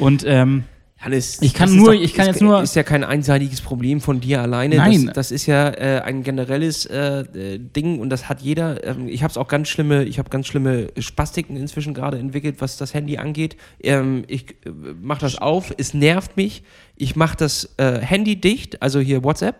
[0.00, 0.64] und ähm,
[1.00, 3.60] Hannes, Ich kann das nur- ist ich kann ist, jetzt nur- Ist ja kein einseitiges
[3.60, 4.76] Problem von dir alleine.
[4.76, 5.06] Nein.
[5.06, 8.82] Das, das ist ja äh, ein generelles äh, äh, Ding und das hat jeder.
[8.84, 12.56] Ähm, ich habe es auch ganz schlimme, ich habe ganz schlimme Spastiken inzwischen gerade entwickelt,
[12.58, 13.56] was das Handy angeht.
[13.80, 14.70] Ähm, ich äh,
[15.00, 16.64] mache das auf, es nervt mich.
[16.96, 19.54] Ich mache das äh, Handy dicht, also hier WhatsApp.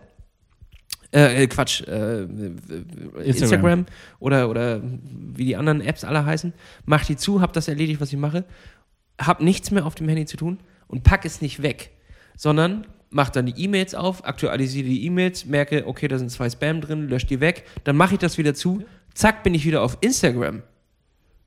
[1.12, 2.26] Äh, äh, Quatsch, äh,
[3.24, 3.86] Instagram.
[4.18, 6.52] oder, oder wie die anderen Apps alle heißen,
[6.84, 8.44] mach die zu, hab das erledigt, was ich mache,
[9.18, 10.58] hab nichts mehr auf dem Handy zu tun
[10.88, 11.90] und pack es nicht weg,
[12.36, 16.80] sondern mach dann die E-Mails auf, aktualisiere die E-Mails, merke, okay, da sind zwei Spam
[16.80, 18.84] drin, lösche die weg, dann mache ich das wieder zu,
[19.14, 20.62] zack, bin ich wieder auf Instagram.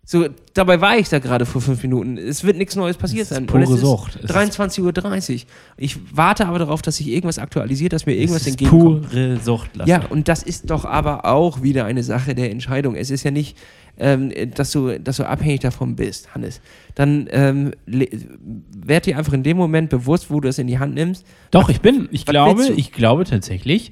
[0.04, 0.26] So,
[0.56, 2.18] dabei war ich da gerade vor fünf Minuten.
[2.18, 3.46] Es wird nichts Neues passiert sein.
[3.46, 4.16] pure und es Sucht.
[4.16, 5.48] ist Es ist- 23.30 Uhr.
[5.78, 9.10] Ich warte aber darauf, dass sich irgendwas aktualisiert, dass mir irgendwas es ist entgegenkommt.
[9.12, 9.76] pure Sucht.
[9.76, 9.90] Lasse.
[9.90, 12.96] Ja, und das ist doch aber auch wieder eine Sache der Entscheidung.
[12.96, 13.58] Es ist ja nicht,
[14.00, 16.62] ähm, dass, du, dass du abhängig davon bist, Hannes.
[16.96, 20.96] Dann ähm, werd dir einfach in dem Moment bewusst, wo du es in die Hand
[20.96, 21.26] nimmst.
[21.52, 23.92] Doch, ich bin, ich glaube, ich glaube tatsächlich,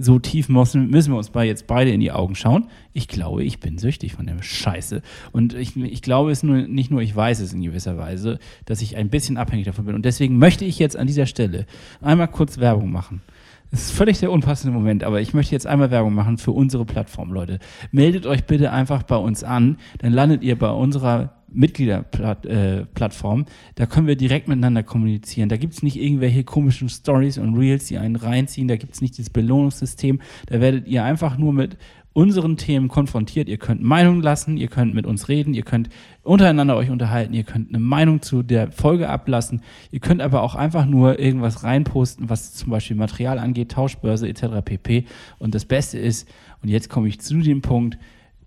[0.00, 2.68] so tief müssen, müssen wir uns bei jetzt beide in die Augen schauen.
[2.92, 5.02] Ich glaube, ich bin süchtig von der Scheiße.
[5.32, 8.82] Und ich, ich glaube es nur, nicht nur, ich weiß es in gewisser Weise, dass
[8.82, 9.94] ich ein bisschen abhängig davon bin.
[9.94, 11.66] Und deswegen möchte ich jetzt an dieser Stelle
[12.00, 13.22] einmal kurz Werbung machen.
[13.70, 16.86] Das ist völlig der unpassende Moment, aber ich möchte jetzt einmal Werbung machen für unsere
[16.86, 17.58] Plattform, Leute.
[17.92, 23.40] Meldet euch bitte einfach bei uns an, dann landet ihr bei unserer Mitgliederplattform.
[23.40, 23.44] Äh,
[23.74, 25.48] da können wir direkt miteinander kommunizieren.
[25.48, 28.68] Da gibt es nicht irgendwelche komischen Stories und Reels, die einen reinziehen.
[28.68, 30.20] Da gibt es nicht dieses Belohnungssystem.
[30.46, 31.78] Da werdet ihr einfach nur mit
[32.18, 33.48] unseren Themen konfrontiert.
[33.48, 35.88] Ihr könnt Meinungen lassen, ihr könnt mit uns reden, ihr könnt
[36.24, 39.62] untereinander euch unterhalten, ihr könnt eine Meinung zu der Folge ablassen.
[39.92, 44.64] Ihr könnt aber auch einfach nur irgendwas reinposten, was zum Beispiel Material angeht, Tauschbörse etc.
[44.64, 45.04] pp.
[45.38, 46.28] Und das Beste ist,
[46.60, 47.98] und jetzt komme ich zu dem Punkt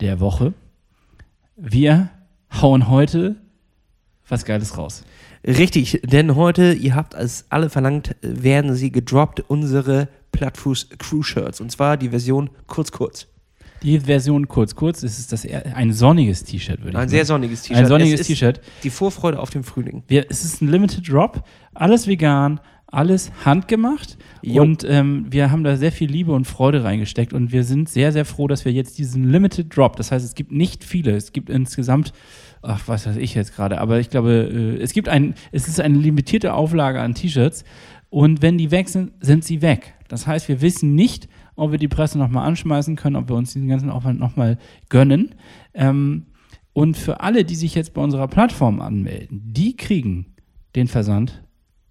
[0.01, 0.53] der Woche,
[1.55, 2.09] wir
[2.61, 3.38] hauen heute
[4.28, 5.05] was Geiles raus.
[5.47, 11.61] Richtig, denn heute, ihr habt es alle verlangt, werden sie gedroppt, unsere Plattfuß Crew Shirts.
[11.61, 13.28] Und zwar die Version kurz kurz.
[13.84, 17.09] Die Version kurz, kurz, es ist das eher ein sonniges T-Shirt, würde ich Ein sagen.
[17.09, 17.77] sehr sonniges T-Shirt.
[17.77, 18.61] Ein sonniges Es T-Shirt.
[18.84, 20.03] Die Vorfreude auf den Frühling.
[20.07, 24.61] Wir, es ist ein Limited Drop, alles vegan, alles handgemacht Jo.
[24.61, 28.11] und ähm, wir haben da sehr viel Liebe und Freude reingesteckt und wir sind sehr,
[28.11, 31.32] sehr froh, dass wir jetzt diesen Limited Drop, das heißt, es gibt nicht viele, es
[31.32, 32.11] gibt insgesamt,
[32.61, 35.79] ach, was weiß ich jetzt gerade, aber ich glaube, äh, es gibt ein, es ist
[35.79, 37.63] eine limitierte Auflage an T-Shirts
[38.09, 39.93] und wenn die weg sind, sind sie weg.
[40.09, 43.53] Das heißt, wir wissen nicht, ob wir die Presse nochmal anschmeißen können, ob wir uns
[43.53, 44.57] diesen ganzen Aufwand nochmal
[44.89, 45.35] gönnen.
[45.73, 46.27] Ähm,
[46.73, 50.33] und für alle, die sich jetzt bei unserer Plattform anmelden, die kriegen
[50.75, 51.43] den Versand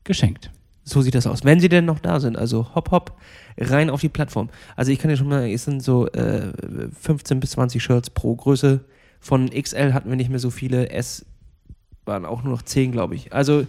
[0.05, 0.51] geschenkt.
[0.85, 1.45] So sieht das aus.
[1.45, 3.17] Wenn sie denn noch da sind, also hopp, hopp,
[3.59, 4.49] rein auf die Plattform.
[4.77, 6.53] Also ich kann dir schon mal, es sind so äh,
[6.99, 8.85] 15 bis 20 Shirts pro Größe.
[9.21, 11.27] Von XL hatten wir nicht mehr so viele, S
[12.07, 13.33] waren auch nur noch 10, glaube ich.
[13.33, 13.67] Also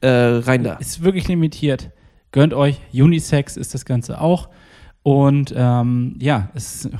[0.00, 0.74] äh, rein da.
[0.74, 1.90] Ist wirklich limitiert.
[2.32, 2.80] Gönnt euch.
[2.92, 4.48] Unisex ist das Ganze auch.
[5.02, 6.90] Und ähm, ja, es ist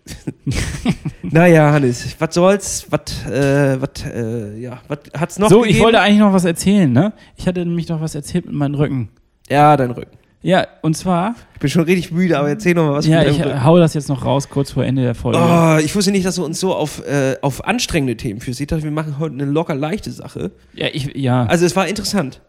[1.23, 2.87] naja, Hannes, was soll's?
[2.91, 5.77] Was, äh, was, äh, ja, was hat's noch so, gegeben?
[5.77, 7.13] ich wollte eigentlich noch was erzählen, ne?
[7.37, 9.09] Ich hatte nämlich noch was erzählt mit meinem Rücken.
[9.49, 10.17] Ja, dein Rücken.
[10.43, 13.43] Ja, und zwar, Ich bin schon richtig müde, aber erzähl noch mal was ja, ich
[13.43, 13.65] Rücken.
[13.65, 15.39] hau das jetzt noch raus, kurz vor Ende der Folge.
[15.41, 18.61] Oh, ich wusste nicht, dass du uns so auf, äh, auf anstrengende Themen führst.
[18.61, 20.51] Ich dachte, wir machen heute eine locker leichte Sache.
[20.75, 21.47] Ja, ich, ja.
[21.47, 22.43] Also es war interessant.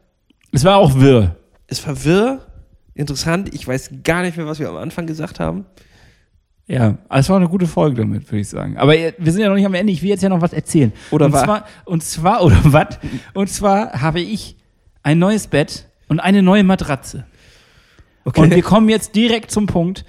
[0.51, 1.37] es war auch wirr.
[1.67, 2.41] Es war wirr,
[2.93, 3.53] interessant.
[3.53, 5.65] Ich weiß gar nicht mehr, was wir am Anfang gesagt haben.
[6.67, 8.77] Ja, es war eine gute Folge damit, würde ich sagen.
[8.77, 9.93] Aber äh, wir sind ja noch nicht am Ende.
[9.93, 10.91] Ich will jetzt ja noch was erzählen.
[11.11, 12.97] Oder und wa- zwar, und zwar, oder was?
[13.33, 14.55] Und zwar habe ich
[15.03, 17.25] ein neues Bett und eine neue Matratze.
[18.23, 18.41] Okay.
[18.41, 20.03] Und wir kommen jetzt direkt zum Punkt,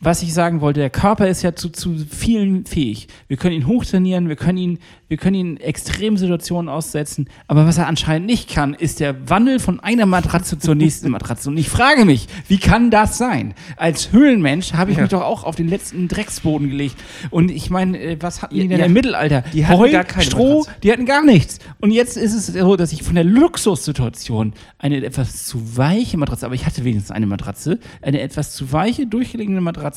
[0.00, 0.80] was ich sagen wollte.
[0.80, 3.08] Der Körper ist ja zu, zu vielen fähig.
[3.26, 4.78] Wir können ihn hochtrainieren, wir können ihn,
[5.08, 7.28] wir können ihn Extremsituationen aussetzen.
[7.48, 11.50] Aber was er anscheinend nicht kann, ist der Wandel von einer Matratze zur nächsten Matratze.
[11.50, 13.54] Und ich frage mich, wie kann das sein?
[13.76, 15.02] Als Höhlenmensch habe ich Ja.
[15.02, 16.94] mich doch auch auf den letzten Drecksboden gelegt.
[17.30, 18.86] Und ich meine, äh, was hatten die Ja, denn ja.
[18.86, 19.42] im Mittelalter?
[19.52, 20.80] Die hatten Heu, gar keine Stroh, Matratze.
[20.84, 21.58] die hatten gar nichts.
[21.80, 26.46] Und jetzt ist es so, dass ich von der Luxussituation eine etwas zu weiche Matratze,
[26.46, 29.87] aber ich hatte wenigstens eine Matratze, eine etwas zu weiche, durchgelegene Matratze.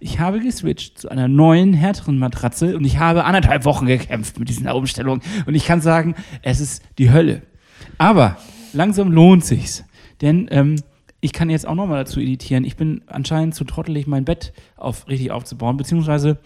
[0.00, 4.48] Ich habe geswitcht zu einer neuen, härteren Matratze und ich habe anderthalb Wochen gekämpft mit
[4.48, 5.20] dieser Umstellung.
[5.46, 7.42] Und ich kann sagen, es ist die Hölle.
[7.98, 8.36] Aber
[8.72, 9.84] langsam lohnt sich's.
[10.20, 10.76] Denn ähm,
[11.20, 12.64] ich kann jetzt auch nochmal dazu editieren.
[12.64, 16.38] Ich bin anscheinend zu trottelig, mein Bett auf, richtig aufzubauen, beziehungsweise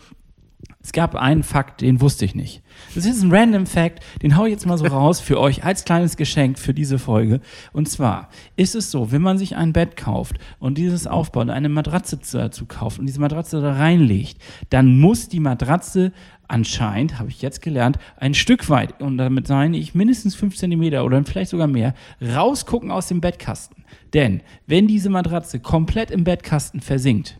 [0.82, 2.60] es gab einen Fakt, den wusste ich nicht.
[2.94, 5.84] Das ist ein random Fact, den hau ich jetzt mal so raus für euch als
[5.84, 7.40] kleines Geschenk für diese Folge.
[7.72, 11.68] Und zwar ist es so, wenn man sich ein Bett kauft und dieses aufbaut, eine
[11.68, 14.38] Matratze dazu kauft und diese Matratze da reinlegt,
[14.70, 16.12] dann muss die Matratze
[16.48, 20.82] anscheinend, habe ich jetzt gelernt, ein Stück weit, und damit meine ich mindestens 5 cm
[21.02, 23.84] oder vielleicht sogar mehr, rausgucken aus dem Bettkasten.
[24.12, 27.38] Denn wenn diese Matratze komplett im Bettkasten versinkt,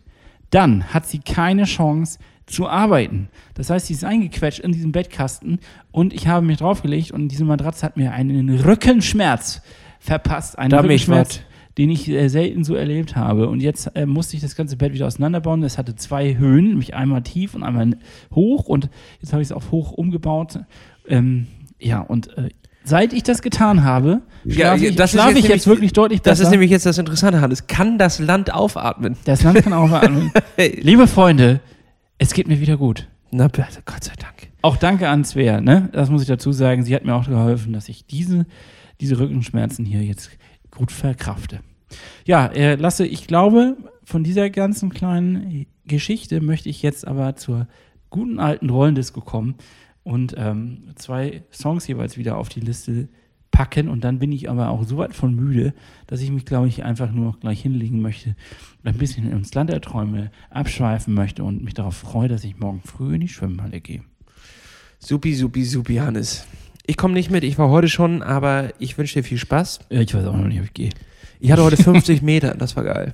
[0.49, 3.29] dann hat sie keine Chance zu arbeiten.
[3.53, 5.59] Das heißt, sie ist eingequetscht in diesem Bettkasten
[5.91, 9.61] und ich habe mich draufgelegt und diese Matratze hat mir einen Rückenschmerz
[9.99, 10.57] verpasst.
[10.59, 11.39] Einen Da Rückenschmerz,
[11.77, 13.47] den ich äh, selten so erlebt habe.
[13.47, 15.63] Und jetzt äh, musste ich das ganze Bett wieder auseinanderbauen.
[15.63, 17.91] Es hatte zwei Höhen, nämlich einmal tief und einmal
[18.35, 18.65] hoch.
[18.65, 18.89] Und
[19.21, 20.59] jetzt habe ich es auf hoch umgebaut.
[21.07, 21.47] Ähm,
[21.79, 22.49] ja, und äh,
[22.83, 25.65] seit ich das getan habe, Ja, schlafe ich, das ist schlafe jetzt ich jetzt nämlich-
[25.77, 26.43] wirklich deutlich Das besser.
[26.43, 27.67] ist nämlich jetzt das Interessante, Hannes.
[27.67, 29.15] Kann das Land aufatmen?
[29.25, 30.31] das Land kann aufatmen.
[30.81, 31.61] Liebe Freunde,
[32.17, 33.07] es geht mir wieder gut.
[33.31, 34.51] Na bitte, Gott sei Dank.
[34.61, 35.89] Auch danke an Svea, ne?
[35.91, 36.83] Das muss ich dazu sagen.
[36.83, 38.45] Sie hat mir auch geholfen, dass ich diese,
[39.01, 40.29] diese Rückenschmerzen hier jetzt
[40.71, 41.61] gut verkrafte.
[42.25, 47.67] Ja, äh, Lasse, ich glaube, von dieser ganzen kleinen Geschichte möchte ich jetzt aber zur
[48.09, 49.55] guten alten Rollendisco kommen
[50.03, 53.09] und ähm, zwei Songs jeweils wieder auf die Liste
[53.53, 53.87] packen.
[53.87, 55.73] Und dann bin ich aber auch so weit von müde,
[56.07, 58.35] dass ich mich, glaube ich, einfach nur noch gleich hinlegen möchte
[58.83, 62.59] und ein bisschen ins Land der Träume abschweifen möchte und mich darauf freue, dass ich
[62.59, 64.01] morgen früh in die Schwimmhalle gehe.
[64.99, 66.45] Supi, supi, supi, Hannes.
[66.85, 69.79] Ich komme nicht mit, ich war heute schon, aber ich wünsche dir viel Spaß.
[69.89, 70.89] Ja, Ich weiß auch noch nicht, ob ich gehe.
[71.39, 73.13] Ich hatte heute 50 Meter, das war geil.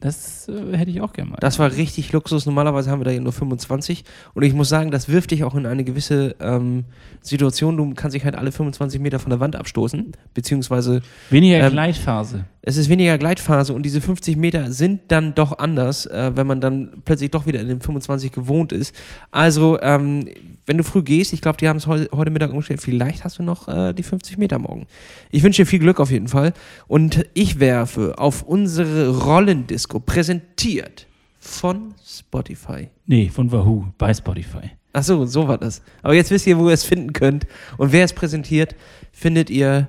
[0.00, 1.38] Das äh, hätte ich auch gerne mal.
[1.40, 2.46] Das war richtig Luxus.
[2.46, 4.04] Normalerweise haben wir da ja nur 25.
[4.34, 6.84] Und ich muss sagen, das wirft dich auch in eine gewisse ähm,
[7.20, 7.76] Situation.
[7.76, 10.12] Du kannst dich halt alle 25 Meter von der Wand abstoßen.
[10.34, 12.44] Beziehungsweise Weniger ähm, Gleitphase.
[12.66, 16.62] Es ist weniger Gleitphase und diese 50 Meter sind dann doch anders, äh, wenn man
[16.62, 18.94] dann plötzlich doch wieder in den 25 gewohnt ist.
[19.30, 20.26] Also, ähm,
[20.64, 23.38] wenn du früh gehst, ich glaube, die haben es heu heute Mittag umgestellt, vielleicht hast
[23.38, 24.86] du noch äh, die 50 Meter morgen.
[25.30, 26.54] Ich wünsche dir viel Glück auf jeden Fall.
[26.88, 31.06] Und ich werfe auf unsere Rollendisco, präsentiert
[31.38, 32.88] von Spotify.
[33.06, 34.70] Nee, von Wahoo bei Spotify.
[34.94, 35.82] Ach so, so war das.
[36.02, 37.46] Aber jetzt wisst ihr, wo ihr es finden könnt.
[37.76, 38.74] Und wer es präsentiert,
[39.12, 39.86] findet ihr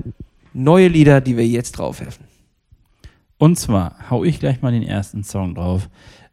[0.53, 2.34] neue Lieder, die wir jetzt draufwerfen.
[3.37, 5.89] Und zwar hau ich gleich mal den ersten Song drauf.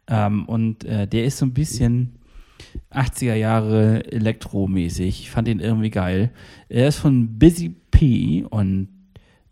[0.07, 2.19] Ähm, und äh, der ist so ein bisschen
[2.91, 5.21] 80er Jahre elektromäßig.
[5.21, 6.31] Ich fand ihn irgendwie geil.
[6.69, 8.89] Er ist von Busy P und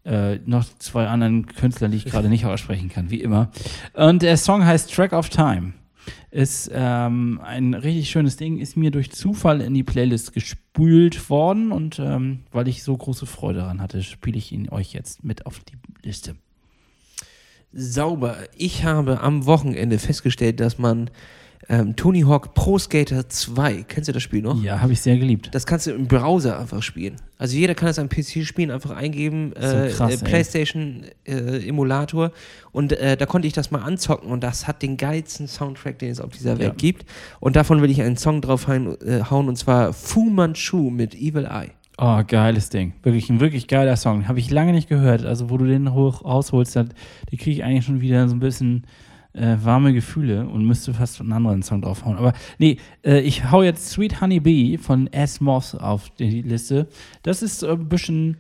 [0.04, 3.52] äh, noch zwei anderen Künstlern, die ich gerade nicht aussprechen kann, wie immer.
[3.94, 5.74] Und der Song heißt Track of Time.
[6.32, 11.72] Ist ähm, ein richtig schönes Ding, ist mir durch Zufall in die Playlist gespült worden
[11.72, 15.46] und ähm, weil ich so große Freude daran hatte, spiele ich ihn euch jetzt mit
[15.46, 16.36] auf die Liste.
[17.74, 18.38] Sauber.
[18.58, 21.10] Ich habe am Wochenende festgestellt, dass man
[21.70, 24.62] ähm, Tony Hawk Pro Skater 2, kennst du das Spiel noch?
[24.62, 25.50] Ja, habe ich sehr geliebt.
[25.54, 27.16] Das kannst du im Browser einfach spielen.
[27.38, 30.26] Also jeder kann das am PC spielen, einfach eingeben, äh, So krass, äh.
[30.26, 32.32] PlayStation äh, Emulator
[32.72, 36.10] und äh, da konnte ich das mal anzocken und das hat den geilsten Soundtrack, den
[36.12, 36.74] es auf dieser Welt Ja.
[36.76, 37.06] gibt.
[37.40, 41.46] Und davon will ich einen Song drauf äh, hauen und zwar Fu Manchu mit Evil
[41.46, 41.70] Eye.
[42.04, 42.94] Oh, geiles Ding.
[43.04, 44.28] Wirklich ein wirklich geiler Song.
[44.28, 45.24] Habe ich lange nicht gehört.
[45.24, 46.86] Also, wo du den hoch rausholst, da
[47.30, 48.88] die kriege ich eigentlich schon wieder so ein bisschen
[49.34, 52.18] äh, warme Gefühle und müsste fast einen anderen Song draufhauen.
[52.18, 55.42] Aber nee, äh, ich hau jetzt Sweet Honey Bee von S.
[55.42, 56.88] Moss auf die Liste.
[57.22, 58.38] Das ist äh, ein bisschen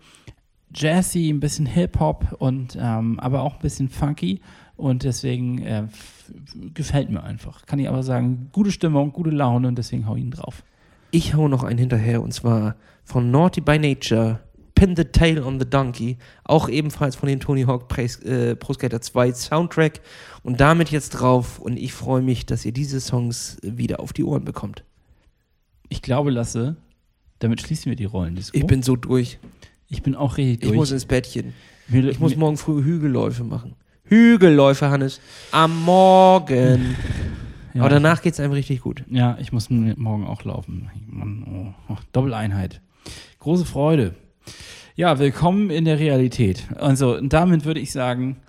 [0.73, 4.41] jazzy, ein bisschen Hip-Hop und ähm, aber auch ein bisschen funky.
[4.75, 5.83] Und deswegen äh,
[6.73, 7.67] gefällt mir einfach.
[7.67, 10.63] Kann ich aber sagen, gute Stimmung, gute Laune und deswegen hau ich ihn drauf.
[11.11, 14.39] Ich hau noch einen hinterher und zwar von Naughty by Nature,
[14.75, 18.73] Pin the Tail on the Donkey, auch ebenfalls von den Tony Hawk Pro, äh, Pro
[18.73, 20.01] Skater 2 Soundtrack
[20.43, 24.23] und damit jetzt drauf und ich freue mich, dass ihr diese Songs wieder auf die
[24.23, 24.83] Ohren bekommt.
[25.89, 26.77] Ich glaube, Lasse,
[27.39, 28.39] damit schließen wir die Rollen.
[28.53, 29.39] Ich bin so durch.
[29.87, 30.75] Ich bin auch richtig Ich durch.
[30.75, 31.53] muss ins Bettchen.
[31.89, 33.75] Mir- Ich muss mir- morgen früh Hügelläufe machen.
[34.05, 35.19] Hügelläufe, Hannes.
[35.51, 36.95] Am Morgen.
[37.73, 39.03] ja, Aber danach geht es einem richtig gut.
[39.09, 40.89] Ja, ich muss morgen auch laufen.
[41.07, 42.81] Mann, oh, oh, Doppeleinheit.
[43.41, 44.13] Große Freude.
[44.95, 46.67] Ja, willkommen in der Realität.
[46.75, 48.39] Also, und damit würde ich sagen,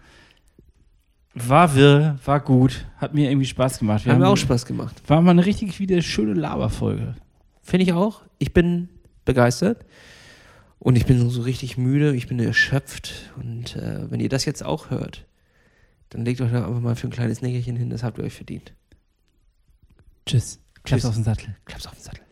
[1.33, 4.05] war wirr, war gut, hat mir irgendwie Spaß gemacht.
[4.05, 5.01] Hat mir auch Spaß gemacht.
[5.07, 7.15] War mal eine richtig wieder schöne Laberfolge.
[7.63, 8.21] Finde ich auch.
[8.39, 8.91] Ich bin
[9.25, 9.87] begeistert.
[10.79, 13.33] Und ich bin so richtig müde, ich bin erschöpft.
[13.37, 15.25] Und äh, wenn ihr das jetzt auch hört,
[16.11, 18.35] dann legt euch da einfach mal für ein kleines Nickerchen hin, das habt ihr euch
[18.35, 18.75] verdient.
[20.27, 20.61] Tschüss.
[20.85, 21.09] Klaps Tschüss.
[21.09, 21.57] auf den Sattel.
[21.65, 22.23] Klaps auf den Sattel.